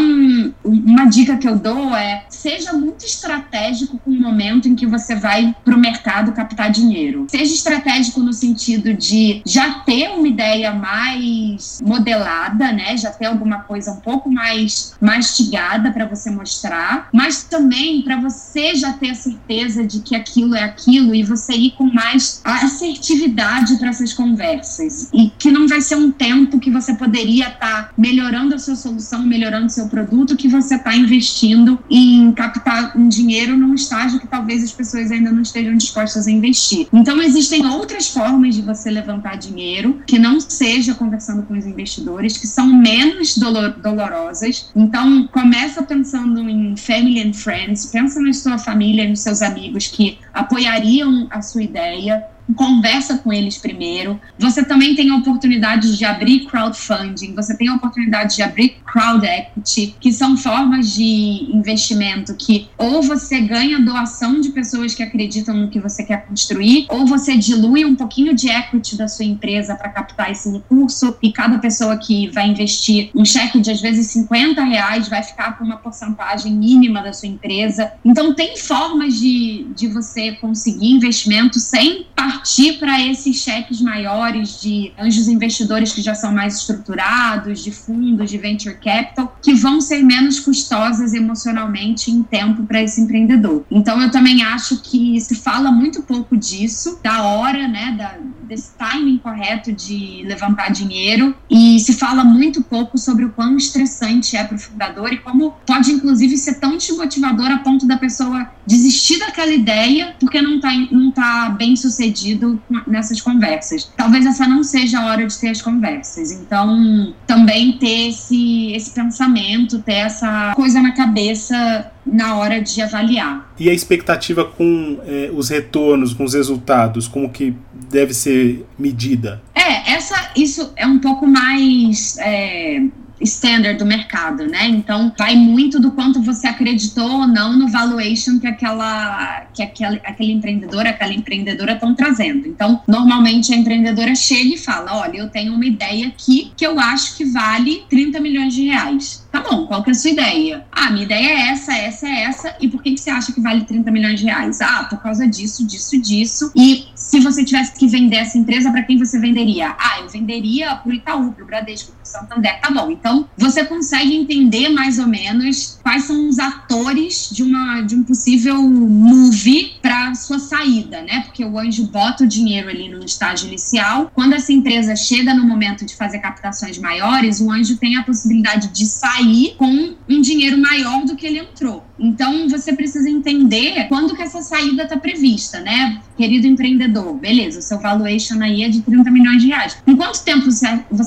uma 0.63 1.05
dica 1.05 1.37
que 1.37 1.47
eu 1.47 1.57
dou 1.57 1.95
é 1.95 2.25
seja 2.29 2.73
muito 2.73 3.05
estratégico 3.05 3.97
com 3.99 4.11
o 4.11 4.21
momento 4.21 4.67
em 4.67 4.75
que 4.75 4.85
você 4.85 5.15
vai 5.15 5.55
para 5.63 5.75
o 5.75 5.79
mercado 5.79 6.31
captar 6.31 6.71
dinheiro. 6.71 7.27
Seja 7.29 7.53
estratégico 7.53 8.19
no 8.19 8.33
sentido 8.33 8.93
de 8.93 9.41
já 9.45 9.79
ter 9.79 10.09
uma 10.09 10.27
ideia 10.27 10.73
mais 10.73 11.81
modelada, 11.83 12.71
né, 12.71 12.97
já 12.97 13.11
ter 13.11 13.25
alguma 13.25 13.59
coisa 13.59 13.91
um 13.91 13.99
pouco 13.99 14.29
mais 14.29 14.93
mastigada 14.99 15.91
para 15.91 16.05
você 16.05 16.29
mostrar, 16.29 17.09
mas 17.11 17.43
também 17.43 18.01
para 18.01 18.19
você 18.19 18.75
já 18.75 18.93
ter 18.93 19.11
a 19.11 19.15
certeza 19.15 19.85
de 19.85 19.99
que 19.99 20.12
que 20.13 20.15
aquilo 20.15 20.55
é 20.55 20.63
aquilo 20.63 21.15
e 21.15 21.23
você 21.23 21.53
ir 21.53 21.71
com 21.71 21.85
mais 21.85 22.41
assertividade 22.43 23.77
para 23.77 23.89
essas 23.89 24.13
conversas. 24.13 25.09
E 25.13 25.31
que 25.37 25.51
não 25.51 25.67
vai 25.67 25.81
ser 25.81 25.95
um 25.95 26.11
tempo 26.11 26.59
que 26.59 26.69
você 26.69 26.93
poderia 26.93 27.47
estar 27.47 27.87
tá 27.87 27.89
melhorando 27.97 28.53
a 28.53 28.59
sua 28.59 28.75
solução, 28.75 29.23
melhorando 29.23 29.67
o 29.67 29.69
seu 29.69 29.87
produto, 29.87 30.35
que 30.35 30.47
você 30.47 30.75
está 30.75 30.95
investindo 30.95 31.79
em 31.89 32.31
captar 32.33 32.95
um 32.97 33.07
dinheiro 33.07 33.57
num 33.57 33.73
estágio 33.73 34.19
que 34.19 34.27
talvez 34.27 34.63
as 34.63 34.71
pessoas 34.71 35.11
ainda 35.11 35.31
não 35.31 35.41
estejam 35.41 35.75
dispostas 35.75 36.27
a 36.27 36.31
investir. 36.31 36.87
Então, 36.93 37.21
existem 37.21 37.65
outras 37.65 38.07
formas 38.07 38.55
de 38.55 38.61
você 38.61 38.89
levantar 38.89 39.37
dinheiro 39.37 40.01
que 40.05 40.19
não 40.19 40.39
seja 40.39 40.93
conversando 40.93 41.43
com 41.43 41.57
os 41.57 41.65
investidores, 41.65 42.37
que 42.37 42.47
são 42.47 42.67
menos 42.67 43.37
dolor 43.37 43.75
dolorosas. 43.81 44.69
Então, 44.75 45.27
começa 45.27 45.81
pensando 45.81 46.47
em 46.47 46.75
family 46.77 47.21
and 47.21 47.33
friends, 47.33 47.87
pensa 47.87 48.19
na 48.19 48.33
sua 48.33 48.57
família, 48.57 49.07
nos 49.07 49.21
seus 49.21 49.41
amigos 49.41 49.87
que 49.87 50.02
apoiariam 50.33 51.27
a 51.29 51.41
sua 51.41 51.63
ideia 51.63 52.23
conversa 52.55 53.17
com 53.17 53.31
eles 53.31 53.57
primeiro. 53.57 54.19
Você 54.37 54.63
também 54.63 54.95
tem 54.95 55.09
a 55.09 55.15
oportunidade 55.15 55.97
de 55.97 56.05
abrir 56.05 56.45
crowdfunding, 56.45 57.33
você 57.33 57.55
tem 57.55 57.69
a 57.69 57.75
oportunidade 57.75 58.35
de 58.35 58.41
abrir 58.41 58.77
crowd 58.85 59.25
equity, 59.25 59.95
que 59.99 60.11
são 60.11 60.35
formas 60.35 60.93
de 60.93 61.49
investimento 61.53 62.35
que 62.35 62.67
ou 62.77 63.01
você 63.01 63.39
ganha 63.41 63.79
doação 63.79 64.41
de 64.41 64.49
pessoas 64.49 64.93
que 64.93 65.01
acreditam 65.01 65.55
no 65.55 65.69
que 65.69 65.79
você 65.79 66.03
quer 66.03 66.25
construir, 66.25 66.85
ou 66.89 67.05
você 67.05 67.37
dilui 67.37 67.85
um 67.85 67.95
pouquinho 67.95 68.35
de 68.35 68.49
equity 68.49 68.97
da 68.97 69.07
sua 69.07 69.25
empresa 69.25 69.75
para 69.75 69.89
captar 69.89 70.31
esse 70.31 70.51
recurso 70.51 71.15
e 71.21 71.31
cada 71.31 71.57
pessoa 71.59 71.97
que 71.97 72.29
vai 72.29 72.47
investir 72.47 73.09
um 73.15 73.25
cheque 73.25 73.59
de 73.59 73.71
às 73.71 73.81
vezes 73.81 74.07
50 74.07 74.63
reais 74.63 75.07
vai 75.07 75.23
ficar 75.23 75.57
com 75.57 75.63
uma 75.63 75.77
porcentagem 75.77 76.53
mínima 76.53 77.01
da 77.01 77.13
sua 77.13 77.29
empresa. 77.29 77.93
Então 78.03 78.33
tem 78.33 78.57
formas 78.57 79.15
de, 79.19 79.65
de 79.75 79.87
você 79.87 80.33
conseguir 80.33 80.91
investimento 80.91 81.59
sem 81.59 82.05
partir 82.15 82.32
para 82.79 83.01
esses 83.01 83.37
cheques 83.37 83.81
maiores 83.81 84.61
de 84.61 84.91
anjos 84.97 85.27
investidores 85.27 85.93
que 85.93 86.01
já 86.01 86.15
são 86.15 86.33
mais 86.33 86.57
estruturados, 86.57 87.63
de 87.63 87.71
fundos, 87.71 88.29
de 88.29 88.37
venture 88.37 88.75
capital, 88.75 89.37
que 89.41 89.53
vão 89.53 89.81
ser 89.81 90.03
menos 90.03 90.39
custosas 90.39 91.13
emocionalmente 91.13 92.11
em 92.11 92.23
tempo 92.23 92.63
para 92.63 92.81
esse 92.81 93.01
empreendedor. 93.01 93.65
Então 93.69 94.01
eu 94.01 94.11
também 94.11 94.43
acho 94.43 94.81
que 94.81 95.19
se 95.19 95.35
fala 95.35 95.71
muito 95.71 96.03
pouco 96.03 96.37
disso, 96.37 96.99
da 97.03 97.23
hora, 97.23 97.67
né, 97.67 97.95
da, 97.97 98.17
desse 98.53 98.71
timing 98.77 99.17
correto 99.17 99.71
de 99.71 100.23
levantar 100.25 100.71
dinheiro, 100.71 101.35
e 101.49 101.79
se 101.79 101.93
fala 101.93 102.23
muito 102.23 102.61
pouco 102.63 102.97
sobre 102.97 103.25
o 103.25 103.29
quão 103.29 103.57
estressante 103.57 104.37
é 104.37 104.43
para 104.43 104.55
o 104.55 104.59
fundador 104.59 105.11
e 105.11 105.17
como 105.17 105.55
pode 105.65 105.91
inclusive 105.91 106.37
ser 106.37 106.55
tão 106.59 106.77
desmotivador 106.77 107.51
a 107.51 107.57
ponto 107.57 107.87
da 107.87 107.97
pessoa 107.97 108.47
desistir 108.65 109.19
daquela 109.19 109.51
ideia 109.51 110.15
porque 110.19 110.41
não 110.41 110.55
está 110.55 110.73
não 110.91 111.11
tá 111.11 111.49
bem 111.49 111.75
sucedido 111.75 112.61
nessas 112.85 113.19
conversas. 113.19 113.91
Talvez 113.97 114.25
essa 114.25 114.47
não 114.47 114.63
seja 114.63 114.99
a 114.99 115.05
hora 115.05 115.25
de 115.25 115.37
ter 115.37 115.49
as 115.49 115.61
conversas. 115.61 116.31
Então, 116.31 117.13
também 117.25 117.73
ter 117.77 118.09
esse, 118.09 118.71
esse 118.73 118.91
pensamento, 118.91 119.79
ter 119.79 119.93
essa 119.93 120.53
coisa 120.55 120.81
na 120.81 120.91
cabeça 120.91 121.91
na 122.05 122.37
hora 122.37 122.61
de 122.61 122.81
avaliar. 122.81 123.53
E 123.59 123.69
a 123.69 123.73
expectativa 123.73 124.43
com 124.45 124.99
é, 125.05 125.29
os 125.33 125.49
retornos, 125.49 126.13
com 126.13 126.23
os 126.23 126.33
resultados, 126.33 127.07
como 127.07 127.29
que 127.29 127.55
deve 127.89 128.13
ser 128.13 128.65
medida? 128.77 129.41
É, 129.53 129.93
essa, 129.93 130.31
isso 130.35 130.73
é 130.75 130.85
um 130.85 130.99
pouco 130.99 131.25
mais 131.25 132.17
é, 132.19 132.83
standard 133.23 133.77
do 133.77 133.85
mercado, 133.85 134.45
né? 134.45 134.67
Então 134.67 135.13
vai 135.17 135.35
muito 135.35 135.79
do 135.79 135.91
quanto 135.91 136.21
você 136.21 136.47
acreditou 136.47 137.21
ou 137.21 137.27
não 137.27 137.57
no 137.57 137.67
valuation 137.67 138.39
que 138.39 138.47
aquela 138.47 139.45
que 139.53 139.63
aquele, 139.63 140.01
aquele 140.03 140.31
empreendedor, 140.33 140.85
aquela 140.85 141.13
empreendedora 141.13 141.73
estão 141.73 141.95
trazendo. 141.95 142.47
Então, 142.47 142.81
normalmente 142.87 143.53
a 143.53 143.57
empreendedora 143.57 144.15
chega 144.15 144.55
e 144.55 144.57
fala: 144.57 144.97
"Olha, 144.97 145.17
eu 145.17 145.29
tenho 145.29 145.53
uma 145.53 145.65
ideia 145.65 146.07
aqui 146.07 146.51
que 146.55 146.65
eu 146.65 146.79
acho 146.79 147.15
que 147.15 147.25
vale 147.25 147.83
30 147.89 148.19
milhões 148.19 148.53
de 148.53 148.65
reais". 148.65 149.22
Tá 149.33 149.41
bom, 149.41 149.65
qual 149.65 149.81
que 149.81 149.89
é 149.89 149.93
a 149.93 149.95
sua 149.95 150.11
ideia? 150.11 150.63
Ah, 150.71 150.91
minha 150.91 151.05
ideia 151.05 151.27
é 151.27 151.49
essa, 151.49 151.73
essa, 151.73 152.07
é 152.07 152.21
essa. 152.25 152.55
E 152.61 152.67
por 152.67 152.83
que, 152.83 152.91
que 152.91 152.99
você 152.99 153.09
acha 153.09 153.33
que 153.33 153.41
vale 153.41 153.65
30 153.65 153.89
milhões 153.89 154.19
de 154.19 154.27
reais? 154.27 154.61
Ah, 154.61 154.83
por 154.87 155.01
causa 155.01 155.27
disso, 155.27 155.65
disso, 155.65 155.99
disso. 155.99 156.51
E 156.55 156.85
se 156.93 157.19
você 157.19 157.43
tivesse 157.43 157.73
que 157.73 157.87
vender 157.87 158.17
essa 158.17 158.37
empresa, 158.37 158.69
para 158.69 158.83
quem 158.83 158.95
você 158.95 159.17
venderia? 159.17 159.75
Ah, 159.79 160.01
eu 160.01 160.07
venderia 160.07 160.75
pro 160.75 160.93
Itaú, 160.93 161.31
pro 161.31 161.47
Bradesco, 161.47 161.91
Santander. 162.13 162.59
Tá 162.61 162.71
bom, 162.71 162.89
então 162.91 163.27
você 163.37 163.63
consegue 163.65 164.15
entender 164.15 164.69
mais 164.69 164.99
ou 164.99 165.07
menos 165.07 165.79
quais 165.81 166.03
são 166.03 166.29
os 166.29 166.39
atores 166.39 167.29
de, 167.31 167.43
uma, 167.43 167.81
de 167.81 167.95
um 167.95 168.03
possível 168.03 168.61
move 168.61 169.73
para 169.81 170.13
sua 170.15 170.39
saída, 170.39 171.01
né? 171.01 171.21
Porque 171.25 171.43
o 171.43 171.57
anjo 171.57 171.87
bota 171.87 172.23
o 172.23 172.27
dinheiro 172.27 172.69
ali 172.69 172.87
no 172.89 173.03
estágio 173.03 173.47
inicial. 173.47 174.11
Quando 174.13 174.33
essa 174.33 174.53
empresa 174.53 174.95
chega 174.95 175.33
no 175.33 175.45
momento 175.45 175.85
de 175.85 175.95
fazer 175.95 176.19
captações 176.19 176.77
maiores, 176.77 177.39
o 177.41 177.51
anjo 177.51 177.77
tem 177.77 177.97
a 177.97 178.03
possibilidade 178.03 178.69
de 178.69 178.85
sair 178.85 179.23
sair 179.33 179.55
com 179.57 179.95
um 180.09 180.21
dinheiro 180.21 180.57
maior 180.57 181.05
do 181.05 181.15
que 181.15 181.25
ele 181.25 181.39
entrou. 181.39 181.85
Então 181.97 182.49
você 182.49 182.73
precisa 182.73 183.09
entender 183.09 183.87
quando 183.87 184.15
que 184.15 184.21
essa 184.21 184.41
saída 184.41 184.83
está 184.83 184.97
prevista, 184.97 185.59
né? 185.59 186.01
Querido 186.17 186.47
empreendedor, 186.47 187.13
beleza, 187.15 187.59
o 187.59 187.61
seu 187.61 187.79
valuation 187.79 188.41
aí 188.41 188.63
é 188.63 188.69
de 188.69 188.81
30 188.81 189.09
milhões 189.11 189.41
de 189.41 189.47
reais. 189.49 189.77
Em 189.85 189.95
quanto 189.95 190.23
tempo 190.23 190.45
você, 190.45 190.65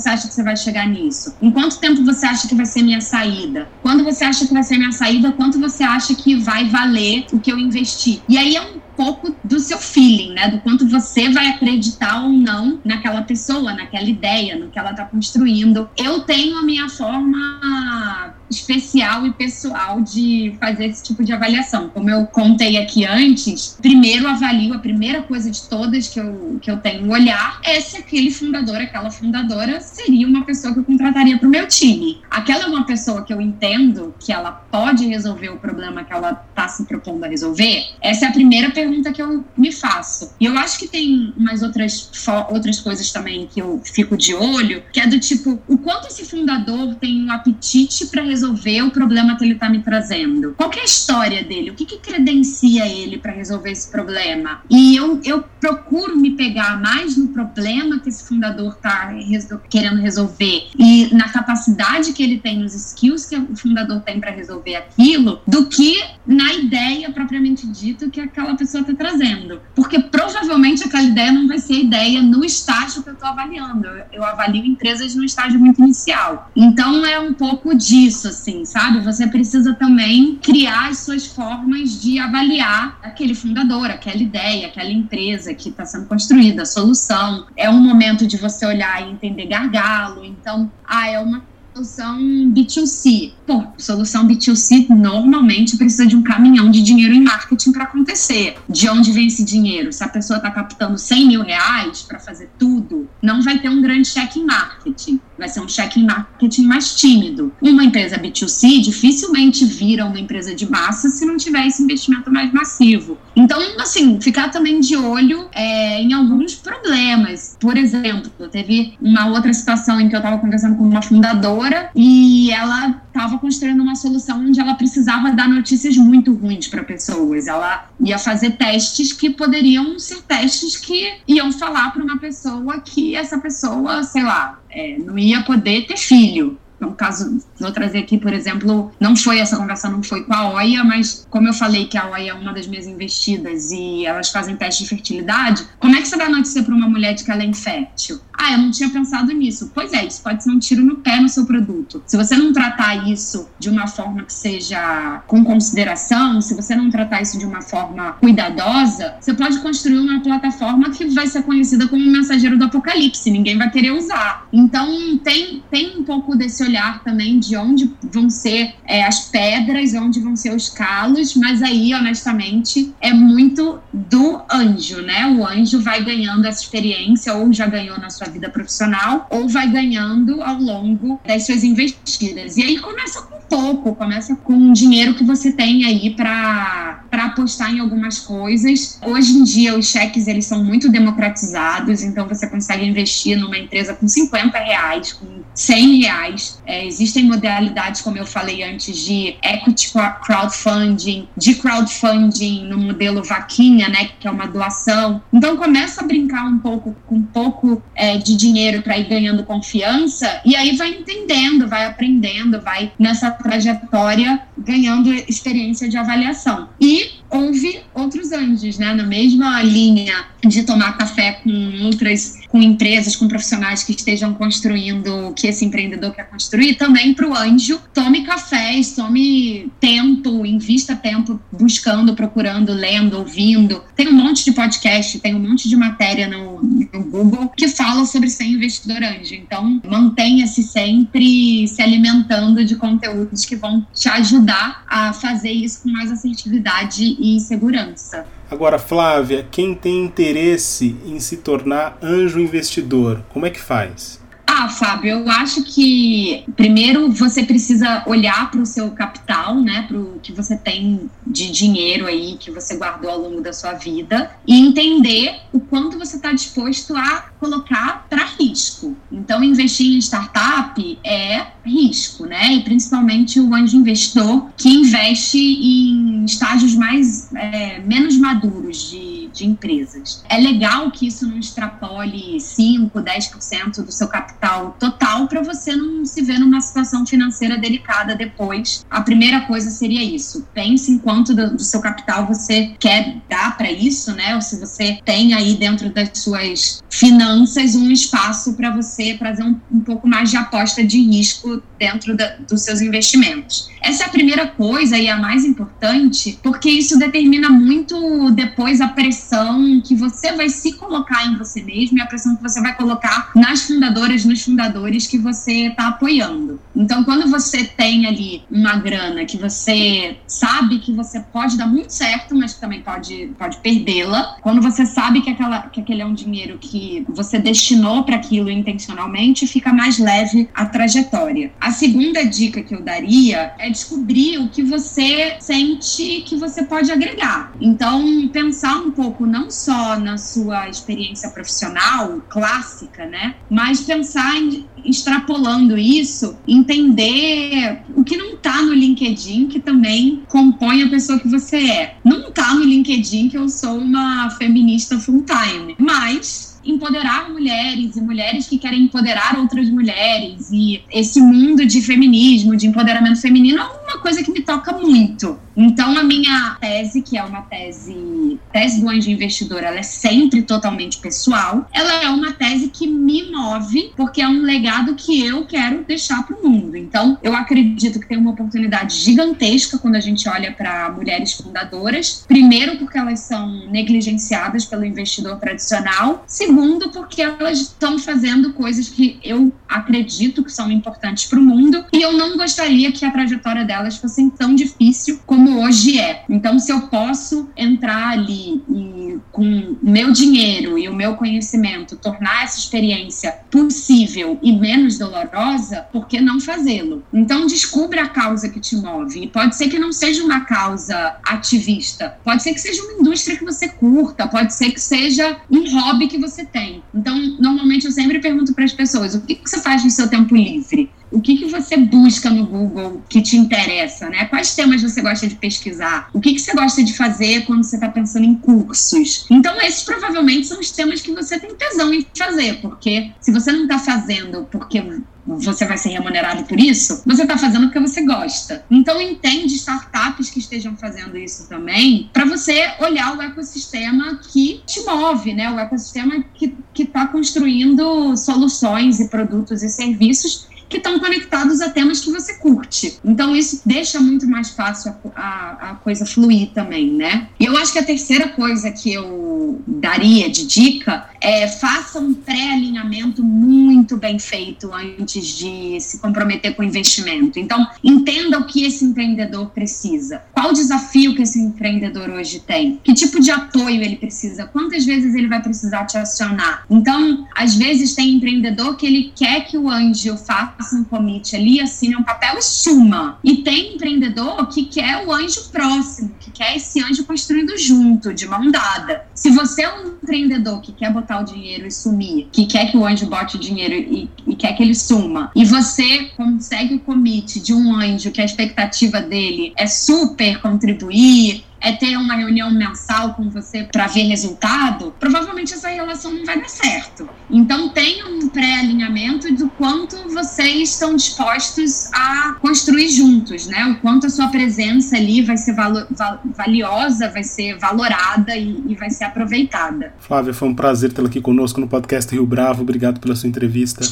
acha 0.09 0.29
que 0.29 0.35
você 0.35 0.43
vai 0.43 0.57
chegar 0.57 0.89
nisso? 0.89 1.35
Em 1.41 1.51
quanto 1.51 1.79
tempo 1.79 2.05
você 2.05 2.27
acha 2.27 2.49
que 2.49 2.55
vai 2.55 2.67
ser 2.67 2.83
minha 2.83 3.01
saída? 3.01 3.69
Quando 3.83 4.05
você 4.05 4.25
acha 4.25 4.47
que 4.47 4.53
vai 4.53 4.63
ser 4.63 4.79
minha 4.79 4.93
saída, 4.93 5.33
quanto 5.33 5.59
você 5.59 5.83
acha 5.83 6.15
que 6.15 6.37
vai 6.37 6.69
valer 6.69 7.27
o 7.33 7.41
que 7.41 7.51
eu 7.51 7.59
investi? 7.59 8.23
E 8.29 8.39
aí 8.39 8.57
é 8.57 8.63
um 8.63 8.81
pouco 8.97 9.37
do 9.45 9.61
seu 9.61 9.79
feeling, 9.79 10.33
né? 10.33 10.49
Do 10.49 10.59
quanto 10.61 10.89
você 10.89 11.29
vai 11.29 11.49
acreditar 11.49 12.23
ou 12.23 12.31
não 12.31 12.81
naquela 12.85 13.23
pessoa, 13.23 13.75
naquela 13.75 14.09
ideia, 14.09 14.57
no 14.57 14.71
que 14.71 14.79
ela 14.79 14.91
está 14.91 15.05
construindo. 15.05 15.89
Eu 15.97 16.21
tenho 16.21 16.57
a 16.57 16.63
minha 16.63 16.89
forma 16.89 18.35
especial 18.51 19.27
e 19.27 19.33
pessoal 19.33 20.01
de 20.01 20.57
fazer 20.61 20.87
esse 20.87 21.03
tipo 21.03 21.25
de 21.25 21.33
avaliação. 21.33 21.89
Como 21.89 22.09
eu 22.09 22.27
contei 22.27 22.77
aqui 22.77 23.05
antes, 23.05 23.77
primeiro 23.81 24.27
avalio, 24.27 24.75
a 24.75 24.79
primeira 24.79 25.23
coisa 25.23 25.51
de 25.51 25.63
todas 25.69 26.09
que 26.09 26.21
eu, 26.21 26.59
que 26.61 26.71
eu 26.71 26.79
tenho 26.79 27.11
olhar 27.11 27.61
é 27.65 27.81
se 27.81 27.97
aquele 27.97 28.31
fundador, 28.31 28.77
aquela 28.77 29.11
fundadora, 29.11 29.81
seria 29.81 30.27
uma 30.27 30.45
pessoa 30.45 30.73
que 30.73 30.81
eu 30.81 30.85
contrataria 30.85 31.39
para 31.39 31.49
o 31.49 31.51
meu 31.51 31.67
time. 31.67 32.21
Aquela 32.31 32.65
é 32.65 32.67
uma 32.67 32.85
pessoa 32.85 33.25
que 33.25 33.33
eu 33.33 33.41
entendo 33.41 34.15
que 34.19 34.33
ela 34.33 34.53
pode 34.53 35.07
resolver 35.07 35.49
o 35.51 35.57
problema 35.57 36.05
que 36.05 36.13
ela 36.13 36.45
está 36.51 36.69
se 36.69 36.85
propondo 36.85 37.25
a 37.25 37.29
resolver. 37.29 37.85
Essa 38.01 38.27
é 38.27 38.29
a 38.29 38.33
primeira 38.33 38.71
pergunta 38.71 39.13
que 39.13 39.23
eu 39.23 39.45
me 39.57 39.73
faço. 39.73 40.33
E 40.41 40.45
eu 40.45 40.57
acho 40.59 40.79
que 40.79 40.89
tem 40.89 41.35
umas 41.37 41.63
outras, 41.63 42.11
outras 42.51 42.81
coisas 42.81 43.11
também 43.11 43.47
que 43.47 43.61
eu 43.61 43.81
fico 43.85 44.17
de 44.17 44.35
olho, 44.35 44.83
que 44.93 45.01
é 45.01 45.07
do 45.07 45.19
tipo, 45.19 45.61
o 45.67 45.79
quanto 45.79 46.09
esse 46.09 46.25
fundador 46.25 46.95
tem 46.97 47.25
um 47.25 47.31
apetite 47.31 48.07
para 48.07 48.23
resolver 48.23 48.36
o 48.43 48.91
problema 48.91 49.37
que 49.37 49.45
ele 49.45 49.55
está 49.55 49.69
me 49.69 49.83
trazendo. 49.83 50.55
Qual 50.57 50.71
é 50.73 50.81
a 50.81 50.85
história 50.85 51.43
dele? 51.43 51.71
O 51.71 51.75
que, 51.75 51.85
que 51.85 51.99
credencia 51.99 52.87
ele 52.87 53.19
para 53.19 53.33
resolver 53.33 53.71
esse 53.71 53.91
problema? 53.91 54.63
E 54.71 54.97
eu, 54.97 55.21
eu 55.25 55.45
procuro 55.61 56.17
me 56.17 56.33
pegar 56.33 56.81
mais 56.81 57.17
no 57.17 57.29
problema 57.29 57.99
que 57.99 58.09
esse 58.09 58.27
fundador 58.27 58.73
está 58.73 59.09
resol 59.09 59.61
querendo 59.71 60.01
resolver 60.01 60.69
e 60.79 61.15
na 61.15 61.29
capacidade 61.29 62.13
que 62.13 62.23
ele 62.23 62.39
tem, 62.39 62.59
nos 62.59 62.75
skills 62.75 63.27
que 63.27 63.37
o 63.37 63.57
fundador 63.57 64.01
tem 64.01 64.21
para 64.21 64.31
resolver 64.31 64.77
aquilo, 64.77 65.41
do 65.47 65.67
que 65.67 66.03
na 66.27 66.55
ideia 66.55 67.11
propriamente 67.11 67.67
dita 67.67 68.09
que 68.09 68.21
aquela 68.21 68.55
pessoa 68.55 68.81
está 68.81 68.95
trazendo. 68.95 69.61
Porque 69.75 69.99
provavelmente 69.99 70.85
aquela 70.85 71.03
ideia 71.03 71.33
não 71.33 71.47
vai 71.47 71.59
ser 71.59 71.75
a 71.75 71.81
ideia 71.81 72.23
no 72.23 72.45
estágio 72.45 73.03
que 73.03 73.11
eu 73.11 73.15
estou 73.15 73.29
avaliando. 73.29 73.87
Eu, 73.87 74.05
eu 74.13 74.25
avalio 74.25 74.65
empresas 74.65 75.15
no 75.15 75.25
estágio 75.25 75.59
muito 75.59 75.83
inicial. 75.83 76.51
Então 76.55 77.05
é 77.05 77.19
um 77.19 77.33
pouco 77.33 77.75
disso, 77.75 78.26
assim, 78.29 78.65
sabe? 78.65 79.01
Você 79.01 79.27
precisa 79.27 79.75
também 79.75 80.37
criar 80.43 80.91
as 80.91 80.99
suas 80.99 81.27
formas 81.27 82.01
de 82.01 82.19
avaliar 82.19 82.99
aquele 83.03 83.35
fundador, 83.35 83.91
aquela 83.91 84.23
ideia, 84.23 84.67
aquela 84.67 84.91
empresa 84.91 85.55
que 85.55 85.69
está 85.69 85.85
sendo 85.85 86.07
construída, 86.07 86.63
a 86.63 86.67
solução. 86.67 87.47
É 87.57 87.69
um 87.71 87.81
momento 87.81 88.27
de 88.27 88.37
você 88.37 88.67
olhar 88.67 89.07
e 89.07 89.11
entender 89.11 89.47
gargalo. 89.47 90.25
Então, 90.25 90.71
ah, 90.85 91.09
é 91.09 91.19
uma 91.19 91.43
solução 91.77 92.19
B2C. 92.53 93.35
Pô, 93.47 93.65
solução 93.77 94.27
B2C 94.27 94.89
normalmente 94.89 95.77
precisa 95.77 96.07
de 96.07 96.17
um 96.17 96.23
caminhão 96.23 96.71
de 96.71 96.83
dinheiro 96.83 97.13
em 97.13 97.21
marketing 97.21 97.73
para 97.73 97.85
acontecer. 97.85 98.57
De 98.69 98.89
onde 98.89 99.13
vem 99.13 99.27
esse 99.27 99.45
dinheiro? 99.45 99.93
Se 99.93 100.03
a 100.03 100.09
pessoa 100.09 100.39
está 100.39 100.51
captando 100.51 100.97
100 100.97 101.27
mil 101.27 101.43
reais 101.43 102.03
para 102.03 102.19
fazer 102.19 102.51
tudo, 102.59 103.09
não 103.21 103.43
vai 103.43 103.59
ter 103.59 103.69
um 103.69 103.83
grande 103.83 104.09
cheque 104.09 104.41
em 104.41 104.47
marketing. 104.47 105.21
Vai 105.39 105.49
ser 105.49 105.61
um 105.61 105.69
cheque 105.69 106.01
em 106.01 106.05
marketing 106.05 106.63
mais 106.63 106.95
tímido. 106.95 107.53
Uma 107.61 107.85
empresa 107.85 108.19
B2C 108.19 108.81
dificilmente 108.83 109.65
vira 109.65 110.05
uma 110.05 110.19
empresa 110.19 110.55
de 110.55 110.71
massa 110.71 111.09
se 111.09 111.25
não 111.25 111.37
tiver 111.37 111.67
esse 111.67 111.83
investimento 111.83 112.31
mais 112.31 112.53
massivo. 112.53 113.19
Então, 113.35 113.61
assim, 113.79 114.21
ficar 114.21 114.51
também 114.51 114.81
de 114.81 114.97
olho 114.97 115.49
é, 115.53 116.01
em 116.01 116.13
alguns 116.13 116.55
problemas. 116.55 117.57
Por 117.61 117.77
exemplo, 117.77 118.31
teve 118.51 118.95
uma 119.01 119.27
outra 119.29 119.53
situação 119.53 120.01
em 120.01 120.09
que 120.09 120.15
eu 120.15 120.19
estava 120.19 120.39
conversando 120.39 120.77
com 120.77 120.85
uma 120.85 121.03
fundadora 121.03 121.91
e 121.95 122.51
ela 122.51 123.03
estava 123.17 123.39
construindo 123.39 123.83
uma 123.83 123.95
solução 123.95 124.41
onde 124.41 124.61
ela 124.61 124.75
precisava 124.75 125.33
dar 125.33 125.49
notícias 125.49 125.97
muito 125.97 126.35
ruins 126.35 126.69
para 126.69 126.85
pessoas. 126.85 127.47
Ela 127.47 127.89
ia 127.99 128.19
fazer 128.19 128.53
testes 128.53 129.13
que 129.13 129.31
poderiam 129.31 129.99
ser 129.99 130.23
testes 130.23 130.77
que 130.77 131.15
iam 131.27 131.51
falar 131.51 131.93
para 131.93 132.05
uma 132.05 132.19
pessoa 132.19 132.79
que 132.81 133.17
essa 133.17 133.39
pessoa, 133.39 134.03
sei 134.03 134.23
lá, 134.23 134.61
é, 134.69 134.99
não 134.99 135.19
ia 135.19 135.43
poder 135.43 135.87
ter 135.87 135.97
filho 135.97 136.59
um 136.81 136.93
caso, 136.93 137.39
vou 137.59 137.73
trazer 137.73 137.99
aqui, 137.99 138.19
por 138.19 138.33
exemplo, 138.33 138.91
não 139.01 139.17
foi 139.17 139.39
essa 139.39 139.57
conversa, 139.57 139.89
não 139.89 140.03
foi 140.03 140.25
com 140.25 140.35
a 140.35 140.53
OIA, 140.55 140.85
mas 140.85 141.27
como 141.31 141.49
eu 141.49 141.55
falei 141.55 141.87
que 141.87 141.97
a 141.97 142.11
OIA 142.11 142.33
é 142.33 142.35
uma 142.35 142.53
das 142.53 142.67
minhas 142.67 142.87
investidas 142.87 143.71
e 143.71 144.05
elas 144.05 144.31
fazem 144.31 144.57
teste 144.57 144.83
de 144.83 144.89
fertilidade, 144.89 145.67
como 145.79 145.97
é 145.97 146.01
que 146.01 146.09
você 146.09 146.17
dá 146.17 146.29
notícia 146.29 146.63
para 146.63 146.75
uma 146.75 146.89
mulher 146.89 147.15
de 147.15 147.25
que 147.25 147.31
ela 147.31 147.43
é 147.43 147.47
infértil? 147.47 148.21
Ah, 148.39 148.53
eu 148.53 148.59
não 148.59 148.71
tinha 148.71 148.91
pensado 148.91 149.33
nisso. 149.33 149.71
Pois 149.75 149.93
é, 149.93 150.05
isso 150.05 150.23
pode 150.23 150.43
ser 150.43 150.51
um 150.51 150.59
tiro 150.59 150.85
no 150.85 150.97
pé 150.97 151.19
no 151.21 151.29
seu 151.29 151.47
produto. 151.47 152.03
Se 152.07 152.17
você 152.17 152.37
não 152.37 152.53
tratar 152.53 153.09
isso 153.09 153.49
de 153.59 153.71
uma 153.71 153.87
forma 153.87 154.23
que 154.25 154.33
seja 154.33 155.23
com 155.27 155.43
consideração, 155.43 156.41
se 156.41 156.55
você 156.55 156.77
não 156.77 156.91
tratar 156.91 157.23
isso 157.23 157.39
de 157.39 157.47
uma 157.47 157.63
forma 157.63 158.13
cuidadosa, 158.21 159.15
você 159.21 159.33
pode 159.33 159.59
construir 159.61 159.99
uma 159.99 160.21
plataforma 160.21 160.91
que 160.91 161.07
vai 161.07 161.27
ser 161.27 161.43
conhecida 161.43 161.89
como 161.89 162.05
mensageiro 162.05 162.59
do 162.59 162.65
apocalipse, 162.65 163.31
ninguém 163.31 163.57
vai 163.57 163.71
querer 163.71 163.93
usar. 163.93 164.47
Então, 164.53 165.19
tem, 165.19 165.63
tem 165.71 165.99
um 165.99 166.05
pouco 166.05 166.37
desse 166.37 166.66
olhar 166.67 167.03
também 167.03 167.39
de 167.39 167.57
onde 167.57 167.91
vão 168.03 168.29
ser 168.29 168.75
é, 168.85 169.05
as 169.05 169.29
pedras, 169.29 169.95
onde 169.95 170.21
vão 170.21 170.37
ser 170.37 170.55
os 170.55 170.69
calos, 170.69 171.35
mas 171.35 171.63
aí, 171.63 171.95
honestamente, 171.95 172.93
é 173.01 173.13
muito 173.13 173.79
do 173.93 174.41
anjo, 174.51 175.03
né? 175.03 175.27
O 175.27 175.47
anjo 175.47 175.81
vai 175.81 176.05
ganhando 176.05 176.47
essa 176.47 176.63
experiência 176.63 177.35
ou 177.35 177.53
já 177.53 177.67
ganhou 177.67 177.99
na 177.99 178.11
sua 178.11 178.29
vida 178.29 178.49
profissional 178.49 179.27
ou 179.31 179.49
vai 179.49 179.69
ganhando 179.71 180.43
ao 180.43 180.57
longo 180.57 181.21
das 181.27 181.47
suas 181.47 181.65
investidas. 181.65 182.57
E 182.57 182.63
aí 182.63 182.79
começa 182.79 183.23
com 183.23 183.36
pouco, 183.49 183.95
começa 183.95 184.37
com 184.37 184.71
o 184.71 184.73
dinheiro 184.73 185.15
que 185.15 185.25
você 185.25 185.53
tem 185.53 185.85
aí 185.85 186.11
para 186.11 187.01
apostar 187.13 187.73
em 187.73 187.81
algumas 187.81 188.19
coisas. 188.19 188.99
Hoje 189.05 189.33
em 189.33 189.45
dia 189.45 189.77
os 189.77 189.89
cheques 189.89 190.27
eles 190.27 190.47
são 190.47 190.63
muito 190.63 190.91
democratizados, 190.91 192.03
então 192.03 192.27
você 192.27 192.47
consegue 192.47 192.85
investir 192.85 193.39
numa 193.39 193.59
empresa 193.59 193.95
com 193.95 194.07
50 194.07 194.59
reais, 194.59 195.13
com 195.13 195.43
100 195.55 196.01
reais. 196.01 196.63
É, 196.67 196.87
existem 196.87 197.25
modalidades, 197.25 198.01
como 198.03 198.19
eu 198.19 198.27
falei 198.27 198.63
antes, 198.63 198.97
de 198.97 199.37
equity 199.43 199.93
crowdfunding, 200.25 201.29
de 201.37 201.55
crowdfunding 201.55 202.67
no 202.67 202.79
modelo 202.79 203.23
vaquinha, 203.23 203.89
né, 203.89 204.11
que 204.21 204.29
é 204.29 204.31
uma 204.31 204.47
doação. 204.47 205.23
Então 205.33 205.57
começa 205.57 206.03
a 206.03 206.07
brincar 206.07 206.45
um 206.45 206.59
pouco 206.59 206.95
com 207.07 207.17
um 207.17 207.23
pouco 207.23 207.83
é, 207.95 208.19
de 208.19 208.37
dinheiro 208.37 208.83
para 208.83 208.99
ir 208.99 209.09
ganhando 209.09 209.43
confiança 209.45 210.41
e 210.45 210.55
aí 210.55 210.77
vai 210.77 210.91
entendendo, 210.91 211.69
vai 211.69 211.87
aprendendo, 211.87 212.61
vai 212.61 212.93
nessa 212.99 213.31
trajetória 213.43 214.41
ganhando 214.59 215.13
experiência 215.13 215.89
de 215.89 215.97
avaliação. 215.97 216.69
E 216.81 217.11
houve 217.31 217.81
outros 217.95 218.33
anjos, 218.33 218.79
né, 218.79 218.93
na 218.95 219.05
mesma 219.05 219.63
linha 219.63 220.25
de 220.45 220.63
tomar 220.63 220.97
café 220.97 221.33
com 221.43 221.85
outras 221.85 222.39
com 222.57 222.63
empresas, 222.63 223.15
com 223.15 223.29
profissionais 223.29 223.83
que 223.83 223.93
estejam 223.93 224.33
construindo 224.33 225.29
o 225.29 225.35
que 225.35 225.47
esse 225.47 225.63
empreendedor 225.63 226.15
quer 226.15 226.27
construir, 226.27 226.77
também 226.77 227.13
para 227.13 227.29
o 227.29 227.37
anjo, 227.37 227.79
tome 227.93 228.23
cafés, 228.23 228.93
tome 228.93 229.71
tempo, 229.79 230.47
invista 230.47 230.97
tempo 230.97 231.39
buscando, 231.53 232.15
procurando, 232.15 232.73
lendo, 232.73 233.19
ouvindo. 233.19 233.83
Tem 233.95 234.09
um 234.09 234.15
monte 234.15 234.43
de 234.43 234.53
podcast, 234.53 235.19
tem 235.19 235.35
um 235.35 235.39
monte 235.39 235.69
de 235.69 235.77
matéria 235.77 236.27
no, 236.27 236.63
no 236.63 237.05
Google 237.05 237.53
que 237.55 237.69
fala 237.69 238.07
sobre 238.07 238.31
ser 238.31 238.45
investidor 238.45 239.03
anjo. 239.03 239.35
Então, 239.35 239.79
mantenha-se 239.87 240.63
sempre 240.63 241.69
se 241.69 241.83
alimentando 241.83 242.65
de 242.65 242.75
conteúdos 242.77 243.45
que 243.45 243.55
vão 243.55 243.87
te 243.93 244.09
ajudar 244.09 244.83
a 244.89 245.13
fazer 245.13 245.53
isso 245.53 245.83
com 245.83 245.91
mais 245.91 246.11
assertividade 246.11 247.19
e 247.21 247.39
segurança. 247.39 248.25
Agora, 248.51 248.79
Flávia, 248.79 249.47
quem 249.51 249.75
tem 249.75 250.05
interesse 250.05 250.97
em 251.05 251.19
se 251.19 251.39
tornar 251.39 251.99
anjo 252.01 252.39
investidor, 252.39 253.23
como 253.29 253.45
é 253.45 253.51
que 253.51 253.61
faz? 253.61 254.21
Ah, 254.59 254.69
Fábio, 254.69 255.11
eu 255.11 255.31
acho 255.31 255.65
que 255.65 256.43
primeiro 256.57 257.11
você 257.11 257.43
precisa 257.43 258.03
olhar 258.07 258.51
para 258.51 258.63
o 258.63 258.65
seu 258.65 258.91
capital, 258.93 259.61
né, 259.61 259.85
para 259.87 259.99
o 259.99 260.19
que 260.23 260.33
você 260.33 260.57
tem 260.57 261.11
de 261.27 261.51
dinheiro 261.51 262.07
aí 262.07 262.39
que 262.39 262.51
você 262.51 262.77
guardou 262.77 263.11
ao 263.11 263.19
longo 263.21 263.43
da 263.43 263.53
sua 263.53 263.75
vida 263.75 264.31
e 264.47 264.59
entender 264.59 265.41
o 265.53 265.61
quanto 265.61 265.99
você 265.99 266.17
está 266.17 266.33
disposto 266.33 266.97
a 266.97 267.27
colocar 267.39 268.07
para 268.09 268.25
risco. 268.25 268.97
Então, 269.13 269.45
investir 269.45 269.95
em 269.95 269.99
startup 269.99 270.99
é 271.05 271.49
risco, 271.63 272.25
né? 272.25 272.55
E 272.55 272.63
principalmente 272.63 273.39
o 273.39 273.53
anjo 273.55 273.77
investidor 273.77 274.49
que 274.57 274.71
investe 274.71 275.39
em 275.39 276.16
estágios 276.33 276.75
mais 276.75 277.33
é, 277.35 277.81
menos 277.81 278.19
maduros 278.19 278.91
de, 278.91 279.29
de 279.33 279.47
empresas. 279.47 280.25
É 280.29 280.37
legal 280.37 280.91
que 280.91 281.07
isso 281.07 281.27
não 281.29 281.39
extrapole 281.39 282.41
5, 282.41 282.99
10% 283.01 283.85
do 283.85 283.93
seu 283.93 284.09
capital 284.09 284.77
total 284.79 285.27
para 285.29 285.43
você 285.43 285.75
não 285.75 286.05
se 286.05 286.23
ver 286.23 286.39
numa 286.39 286.61
situação 286.61 287.07
financeira 287.07 287.57
delicada 287.57 288.15
depois. 288.15 288.85
A 288.91 289.01
primeira 289.01 289.43
coisa 289.43 289.71
seria 289.71 290.03
isso. 290.03 290.47
Pense 290.53 290.91
em 290.91 290.99
quanto 290.99 291.35
do, 291.35 291.57
do 291.57 291.63
seu 291.63 291.81
capital 291.81 292.27
você 292.27 292.75
quer 292.79 293.17
dar 293.29 293.57
para 293.57 293.71
isso, 293.71 294.13
né? 294.13 294.35
Ou 294.35 294.43
se 294.43 294.59
você 294.59 294.99
tem 295.05 295.35
aí 295.35 295.55
dentro 295.55 295.91
das 295.91 296.11
suas 296.15 296.83
finanças 296.91 297.75
um 297.75 297.91
espaço 297.91 298.55
para 298.55 298.71
você 298.71 299.15
trazer 299.15 299.43
um, 299.43 299.59
um 299.71 299.81
pouco 299.81 300.09
mais 300.09 300.31
de 300.31 300.37
aposta 300.37 300.83
de 300.83 301.01
risco 301.01 301.63
dentro 301.79 302.17
da, 302.17 302.37
dos 302.37 302.63
seus 302.63 302.81
investimentos. 302.81 303.69
Essa 303.83 304.05
é 304.05 304.07
a 304.07 304.11
primeira 304.11 304.47
coisa 304.47 304.99
e 304.99 305.09
a 305.09 305.17
mais 305.17 305.45
importante, 305.45 306.16
porque 306.43 306.71
isso 306.71 306.99
determina 306.99 307.49
muito 307.49 308.31
depois 308.31 308.81
a 308.81 308.89
pressão 308.89 309.81
que 309.81 309.95
você 309.95 310.33
vai 310.33 310.49
se 310.49 310.73
colocar 310.75 311.27
em 311.27 311.37
você 311.37 311.63
mesmo 311.63 311.99
e 311.99 312.01
a 312.01 312.07
pressão 312.07 312.37
que 312.37 312.43
você 312.43 312.61
vai 312.61 312.75
colocar 312.75 313.31
nas 313.35 313.63
fundadoras, 313.63 314.25
nos 314.25 314.43
fundadores 314.43 315.07
que 315.07 315.19
você 315.19 315.69
está 315.69 315.89
apoiando. 315.89 316.61
Então, 316.75 317.05
quando 317.05 317.31
você 317.31 317.65
tem 317.65 318.07
ali 318.07 318.43
uma 318.51 318.77
grana 318.77 319.25
que 319.25 319.37
você 319.37 320.17
sabe 320.27 320.79
que 320.79 320.93
você 320.93 321.21
pode 321.21 321.57
dar 321.57 321.67
muito 321.67 321.91
certo, 321.91 322.35
mas 322.35 322.55
também 322.55 322.81
pode, 322.81 323.31
pode 323.39 323.59
perdê-la, 323.59 324.37
quando 324.43 324.61
você 324.63 324.87
sabe 324.87 325.21
que, 325.21 325.31
aquela, 325.31 325.63
que 325.63 325.81
aquele 325.81 326.03
é 326.03 326.07
um 326.07 326.15
dinheiro 326.15 326.59
que 326.59 327.05
você 327.09 327.39
destinou 327.39 328.05
para 328.05 328.17
aquilo 328.17 328.51
intencionalmente, 328.51 329.47
fica 329.47 329.73
mais 329.73 329.99
leve 329.99 330.49
a 330.55 330.67
trajetória. 330.67 331.53
A 331.61 331.71
segunda 331.71 332.25
dica 332.25 332.63
que 332.63 332.75
eu 332.75 332.83
daria 332.83 333.53
é 333.59 333.71
descobrir 333.71 334.39
o 334.39 334.49
que 334.49 334.63
você 334.63 335.37
sente 335.41 336.06
que 336.23 336.37
você 336.37 336.63
pode 336.65 336.91
agregar. 336.91 337.53
Então, 337.61 338.29
pensar 338.29 338.77
um 338.77 338.91
pouco 338.91 339.27
não 339.27 339.51
só 339.51 339.99
na 339.99 340.19
sua 340.19 340.69
experiência 340.69 341.31
profissional 341.31 342.23
clássica, 342.29 343.07
né, 343.07 343.35
mas 343.51 343.81
pensar 343.81 344.37
em 344.37 344.67
extrapolando 344.85 345.77
isso, 345.77 346.37
entender 346.47 347.81
o 347.95 348.05
que 348.05 348.17
não 348.17 348.35
está 348.35 348.63
no 348.63 348.73
LinkedIn 348.73 349.49
que 349.49 349.59
também 349.59 350.23
compõe 350.29 350.83
a 350.83 350.89
pessoa 350.89 351.19
que 351.19 351.29
você 351.29 351.57
é. 351.57 351.97
Não 352.05 352.29
está 352.29 352.55
no 352.55 352.63
LinkedIn 352.63 353.29
que 353.29 353.37
eu 353.37 353.49
sou 353.49 353.79
uma 353.79 354.31
feminista 354.31 354.99
full 354.99 355.25
time, 355.25 355.75
mas 355.79 356.57
empoderar 356.65 357.31
mulheres 357.31 357.97
e 357.97 358.01
mulheres 358.01 358.49
que 358.49 358.59
querem 358.59 358.83
empoderar 358.83 359.39
outras 359.39 359.71
mulheres 359.71 360.51
e 360.53 360.83
esse 360.91 361.21
mundo 361.21 361.65
de 361.65 361.81
feminismo, 361.81 362.57
de 362.57 362.67
empoderamento 362.67 363.21
feminino 363.21 363.61
é 363.61 363.65
uma 363.87 363.99
coisa 363.99 364.23
que 364.23 364.31
me 364.31 364.41
toca 364.41 364.73
muito. 364.73 365.39
Então 365.57 365.97
a 365.97 366.03
minha 366.03 366.57
tese, 366.61 367.01
que 367.01 367.17
é 367.17 367.25
uma 367.25 367.41
tese, 367.43 368.39
tese 368.53 368.81
do 368.81 368.89
anjo 368.91 369.11
investidor, 369.11 369.63
ela 369.63 369.79
é 369.79 369.83
sempre 369.83 370.43
totalmente 370.43 370.99
pessoal. 370.99 371.67
Ela 371.73 372.03
é 372.03 372.09
uma 372.11 372.33
tese 372.33 372.69
que 372.69 372.87
me 372.87 373.31
move 373.31 373.93
porque 373.97 374.21
é 374.21 374.29
um 374.29 374.43
legado 374.43 374.95
que 374.95 375.25
eu 375.25 375.47
quero 375.47 375.83
deixar 375.85 376.27
para 376.27 376.37
o 376.37 376.49
mundo. 376.49 376.77
Então 376.77 377.19
eu 377.23 377.35
acredito 377.35 377.99
que 377.99 378.07
tem 378.07 378.19
uma 378.19 378.33
oportunidade 378.33 378.97
gigantesca 378.97 379.79
quando 379.79 379.97
a 379.97 380.01
gente 380.01 380.29
olha 380.29 380.53
para 380.53 380.91
mulheres 380.91 381.33
fundadoras. 381.33 382.25
Primeiro 382.29 382.77
porque 382.77 382.99
elas 382.99 383.21
são 383.21 383.67
negligenciadas 383.69 384.67
pelo 384.67 384.85
investidor 384.85 385.39
tradicional. 385.39 386.25
Segundo 386.27 386.91
porque 386.91 387.23
elas 387.23 387.61
estão 387.61 387.99
fazendo 387.99 388.53
coisas 388.53 388.89
que 388.89 389.19
eu 389.23 389.53
acredito 389.69 390.45
que 390.45 390.53
são 390.53 390.71
importantes 390.71 391.25
para 391.27 391.39
o 391.39 391.43
mundo 391.43 391.85
e 391.93 392.03
eu 392.03 392.13
não 392.13 392.37
gostaria 392.37 392.93
que 392.93 393.05
a 393.05 393.11
trajetória 393.11 393.65
delas 393.65 393.76
fosse 394.01 394.31
tão 394.31 394.55
difícil 394.55 395.21
como 395.27 395.63
hoje 395.63 395.99
é. 395.99 396.25
Então, 396.29 396.59
se 396.59 396.73
eu 396.73 396.83
posso 396.83 397.49
entrar 397.57 398.11
ali 398.11 398.63
e, 398.69 399.19
com 399.33 399.77
meu 399.83 400.13
dinheiro 400.13 400.79
e 400.79 400.89
o 400.89 400.95
meu 400.95 401.15
conhecimento, 401.15 401.97
tornar 401.97 402.45
essa 402.45 402.59
experiência 402.59 403.33
possível 403.51 404.39
e 404.43 404.53
menos 404.53 404.99
dolorosa, 404.99 405.87
por 405.93 406.07
que 406.07 406.21
não 406.21 406.41
fazê-lo? 406.41 407.03
Então, 407.13 407.47
descubra 407.47 408.05
a 408.05 408.09
causa 408.09 408.49
que 408.49 408.61
te 408.61 408.77
move. 408.77 409.25
E 409.25 409.27
pode 409.29 409.57
ser 409.57 409.69
que 409.69 409.79
não 409.79 409.93
seja 409.93 410.23
uma 410.23 410.41
causa 410.41 411.17
ativista, 411.25 412.19
pode 412.25 412.43
ser 412.43 412.53
que 412.53 412.61
seja 412.61 412.83
uma 412.83 413.01
indústria 413.01 413.37
que 413.37 413.45
você 413.45 413.69
curta, 413.69 414.27
pode 414.27 414.55
ser 414.55 414.71
que 414.71 414.81
seja 414.81 415.37
um 415.51 415.69
hobby 415.71 416.09
que 416.09 416.19
você 416.19 416.45
tem. 416.45 416.83
Então, 416.95 417.17
normalmente 417.39 417.87
eu 417.87 417.93
sempre 417.93 418.19
pergunto 418.19 418.55
para 418.55 418.65
as 418.65 418.73
pessoas: 418.73 419.15
o 419.15 419.21
que, 419.21 419.35
que 419.37 419.49
você 419.49 419.61
faz 419.61 419.85
no 419.85 419.91
seu 419.91 420.09
tempo 420.09 420.35
livre? 420.35 420.91
O 421.17 421.21
que, 421.23 421.39
que 421.39 421.47
você 421.47 421.79
busca 421.79 422.29
no 422.29 422.45
Google 422.45 423.03
que 423.09 423.23
te 423.23 423.39
interessa, 423.39 424.11
né? 424.11 424.27
Quais 424.27 424.55
temas 424.55 424.83
você 424.83 425.01
gosta 425.01 425.27
de 425.27 425.35
pesquisar? 425.35 426.11
O 426.13 426.21
que, 426.21 426.35
que 426.35 426.39
você 426.39 426.53
gosta 426.53 426.85
de 426.85 426.93
fazer 426.93 427.47
quando 427.47 427.65
você 427.65 427.77
está 427.77 427.89
pensando 427.89 428.27
em 428.27 428.35
cursos? 428.35 429.25
Então, 429.31 429.59
esses 429.63 429.83
provavelmente 429.83 430.47
são 430.47 430.61
os 430.61 430.71
temas 430.71 431.01
que 431.01 431.11
você 431.13 431.41
tem 431.41 431.55
tesão 431.55 431.95
em 431.95 432.07
fazer, 432.15 432.61
porque 432.61 433.13
se 433.19 433.33
você 433.33 433.51
não 433.51 433.63
está 433.63 433.79
fazendo 433.79 434.47
porque 434.51 434.85
você 435.27 435.65
vai 435.65 435.79
ser 435.79 435.89
remunerado 435.89 436.45
por 436.45 436.61
isso, 436.61 437.03
você 437.07 437.23
está 437.23 437.39
fazendo 437.39 437.65
porque 437.65 437.81
você 437.81 438.03
gosta. 438.03 438.63
Então, 438.71 439.01
entende 439.01 439.55
startups 439.55 440.29
que 440.29 440.39
estejam 440.39 440.77
fazendo 440.77 441.17
isso 441.17 441.49
também, 441.49 442.11
para 442.13 442.27
você 442.27 442.75
olhar 442.79 443.17
o 443.17 443.23
ecossistema 443.23 444.21
que 444.31 444.61
te 444.67 444.85
move, 444.85 445.33
né? 445.33 445.51
O 445.51 445.59
ecossistema 445.59 446.23
que 446.35 446.55
está 446.79 447.07
construindo 447.07 448.15
soluções 448.19 449.01
e 449.01 449.09
produtos 449.09 449.63
e 449.63 449.71
serviços 449.71 450.47
que 450.69 450.79
estão 450.79 450.99
conectados 450.99 451.61
a 451.61 451.71
temas 451.71 452.01
que 452.01 452.11
você 452.11 452.35
curte. 452.35 452.99
Então, 453.05 453.35
isso 453.35 453.63
deixa 453.65 454.01
muito 454.01 454.27
mais 454.27 454.51
fácil 454.51 454.95
a, 455.15 455.21
a, 455.21 455.71
a, 455.71 455.75
coisa 455.77 456.05
fluir 456.05 456.51
também, 456.51 456.91
né? 456.91 457.29
E 457.39 457.45
eu 457.45 457.57
acho 457.57 457.73
que 457.73 457.79
a 457.79 457.85
terceira 457.85 458.29
coisa 458.29 458.71
que 458.71 458.93
eu 458.93 459.61
daria 459.67 460.29
de 460.29 460.47
dica 460.47 461.09
é 461.21 461.47
faça 461.47 461.99
um 462.01 462.15
pré-alinhamento 462.15 463.23
muito 463.23 463.97
bem 463.97 464.19
feito 464.19 464.73
antes 464.73 465.27
de 465.27 465.81
se 465.81 465.99
comprometer 465.99 466.55
com 466.55 466.63
o 466.63 466.65
investimento. 466.65 467.39
Então, 467.39 467.67
entenda 467.83 468.39
o 468.39 468.47
que 468.47 468.65
esse 468.65 468.85
empreendedor 468.85 469.51
precisa. 469.51 470.23
Qual 470.33 470.51
o 470.51 470.53
desafio 470.53 471.15
que 471.15 471.23
esse 471.23 471.39
empreendedor 471.39 472.11
hoje 472.11 472.41
tem? 472.41 472.81
Que 472.83 472.93
tipo 472.93 473.21
de 473.21 473.31
apoio 473.31 473.83
ele 473.83 473.97
precisa? 473.97 474.47
Quantas 474.47 474.85
vezes 474.85 475.15
ele 475.15 475.29
vai 475.29 475.43
precisar 475.43 475.85
te 475.85 475.97
acionar? 475.97 476.65
Então, 476.69 477.27
às 477.35 477.55
vezes 477.55 477.95
tem 477.95 478.15
empreendedor 478.15 478.77
que 478.77 478.87
ele 478.87 479.13
quer 479.15 479.47
que 479.47 479.57
o 479.57 479.71
anjo 479.71 480.17
faça 480.17 480.56
faça 480.57 480.77
um 480.77 480.85
commit 480.85 481.35
ali, 481.37 481.61
assine 481.61 481.97
um 481.97 482.03
papel 482.03 482.39
e 482.39 482.43
suma. 482.43 483.19
E 483.23 483.39
tem 483.39 483.75
empreendedor 483.75 484.47
que 484.49 484.65
quer 484.65 485.07
o 485.07 485.13
anjo 485.13 485.49
próximo, 485.51 486.11
que 486.21 486.31
quer 486.31 486.57
esse 486.57 486.83
anjo 486.83 487.05
construindo 487.05 487.57
junto, 487.59 488.13
de 488.13 488.27
mão 488.27 488.51
dada. 488.51 489.07
Se 489.15 489.31
você 489.31 489.63
é 489.63 489.75
um 489.75 489.89
empreendedor 489.89 490.61
que 490.61 490.73
quer 490.73 490.93
botar 490.93 491.21
o 491.21 491.25
dinheiro 491.25 491.67
e 491.67 491.71
sumir, 491.71 492.29
que 492.33 492.47
quer 492.47 492.71
que 492.71 492.77
o 492.77 492.87
anjo 492.87 493.07
bote 493.07 493.37
o 493.37 493.41
dinheiro 493.41 493.75
e, 493.75 494.11
e 494.27 494.37
quer 494.37 494.53
que 494.55 494.63
ele 494.63 494.75
suma, 494.75 495.31
e 495.35 495.45
você 495.45 496.11
consegue 496.17 496.75
o 496.75 496.81
commit 496.81 497.41
de 497.41 497.53
um 497.53 497.75
anjo 497.75 498.11
que 498.11 498.21
a 498.21 498.25
expectativa 498.25 499.01
dele 499.01 499.53
é 499.57 499.67
super 499.67 500.41
contribuir, 500.41 501.45
é 501.61 501.73
ter 501.73 501.97
uma 501.97 502.15
reunião 502.15 502.51
mensal 502.51 503.15
com 503.15 503.29
você 503.29 503.65
para 503.65 503.87
ver 503.87 504.05
resultado, 504.05 504.95
provavelmente 504.99 505.55
essa 505.55 505.69
relação 505.69 506.13
não 506.13 506.25
vai 506.25 506.41
dar 506.41 506.49
certo. 506.49 507.09
Então 507.31 507.69
tenha 507.71 508.07
um 508.07 508.29
pré-alinhamento 508.29 509.33
do 509.35 509.49
quanto 509.51 509.97
vocês 510.09 510.71
estão 510.71 510.95
dispostos 510.95 511.93
a 511.93 512.35
construir 512.41 512.89
juntos, 512.89 513.47
né? 513.47 513.67
O 513.67 513.77
quanto 513.81 514.07
a 514.07 514.11
sua 514.11 514.29
presença 514.29 514.97
ali 514.97 515.23
vai 515.23 515.37
ser 515.37 515.55
valo, 515.55 515.87
val, 515.91 516.21
valiosa, 516.37 517.09
vai 517.11 517.23
ser 517.23 517.59
valorada 517.59 518.37
e, 518.37 518.63
e 518.69 518.75
vai 518.75 518.91
ser 518.91 519.05
aproveitada. 519.05 519.93
Flávia, 519.99 520.33
foi 520.33 520.49
um 520.49 520.55
prazer 520.55 520.93
tê-la 520.93 521.09
aqui 521.09 521.21
conosco 521.21 521.61
no 521.61 521.69
podcast 521.69 522.13
Rio 522.13 522.27
Bravo. 522.27 522.63
Obrigado 522.63 523.01
pela 523.01 523.17
sua 523.17 523.29
entrevista. 523.29 523.87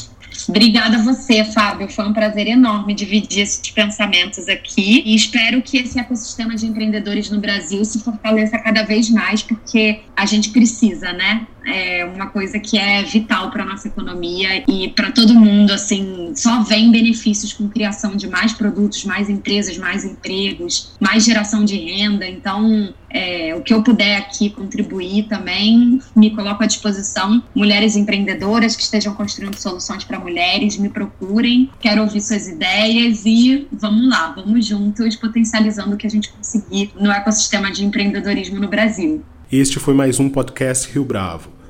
Obrigada 0.49 0.99
a 0.99 1.03
você, 1.03 1.45
Fábio. 1.45 1.89
Foi 1.89 2.07
um 2.07 2.13
prazer 2.13 2.47
enorme 2.47 2.95
dividir 2.95 3.43
esses 3.43 3.71
pensamentos 3.71 4.49
aqui 4.49 5.03
e 5.05 5.15
espero 5.15 5.63
que 5.63 5.79
esse 5.79 5.99
ecossistema 5.99 6.55
de 6.55 6.67
empreendedores 6.67 7.31
no 7.31 7.41
Brasil 7.41 7.85
se 7.85 8.01
fortaleça 8.01 8.59
cada 8.59 8.83
vez 8.83 9.09
mais, 9.11 9.43
porque 9.43 10.01
a 10.17 10.27
gente 10.27 10.51
precisa, 10.51 11.13
né? 11.13 11.47
É 11.67 12.05
uma 12.05 12.27
coisa 12.27 12.59
que 12.59 12.79
é 12.79 13.03
vital 13.03 13.51
para 13.51 13.65
nossa 13.65 13.89
economia 13.89 14.65
e 14.69 14.89
para 14.89 15.11
todo 15.11 15.35
mundo, 15.35 15.73
assim, 15.73 16.33
só 16.35 16.63
vem 16.63 16.91
benefícios 16.91 17.53
com 17.53 17.69
criação 17.69 18.17
de 18.17 18.29
mais 18.29 18.53
produtos, 18.53 19.05
mais 19.05 19.31
empresas, 19.31 19.79
mais 19.79 20.05
empregos, 20.05 20.95
mais 21.01 21.25
geração 21.25 21.65
de 21.65 21.77
renda. 21.77 22.27
Então, 22.27 22.93
é, 23.09 23.55
o 23.55 23.63
que 23.63 23.73
eu 23.73 23.83
puder 23.83 24.17
aqui 24.17 24.51
contribuir 24.51 25.29
também, 25.29 26.01
me 26.15 26.31
coloco 26.31 26.63
à 26.63 26.67
disposição. 26.67 27.43
Mulheres 27.55 27.97
empreendedoras 27.97 28.75
que 28.75 28.83
estejam 28.83 29.15
construindo 29.15 29.57
soluções 29.57 30.05
para 30.05 30.19
mulheres, 30.19 30.77
me 30.77 30.89
procurem, 30.89 31.71
quero 31.81 32.03
ouvir 32.03 32.21
suas 32.21 32.49
ideias 32.49 33.25
e 33.25 33.69
vamos 33.73 34.09
lá, 34.09 34.33
vamos 34.37 34.67
juntos 34.67 35.17
potencializando 35.17 35.95
o 35.95 35.97
que 35.97 36.07
a 36.07 36.11
gente 36.11 36.31
conseguir 36.31 36.91
no 36.99 37.11
ecossistema 37.11 37.71
de 37.71 37.85
empreendedorismo 37.85 38.59
no 38.59 38.69
Brasil. 38.69 39.23
Este 39.51 39.79
foi 39.79 39.95
mais 39.95 40.19
um 40.19 40.29
podcast 40.29 40.93
Rio 40.93 41.05
Bravo. 41.05 41.54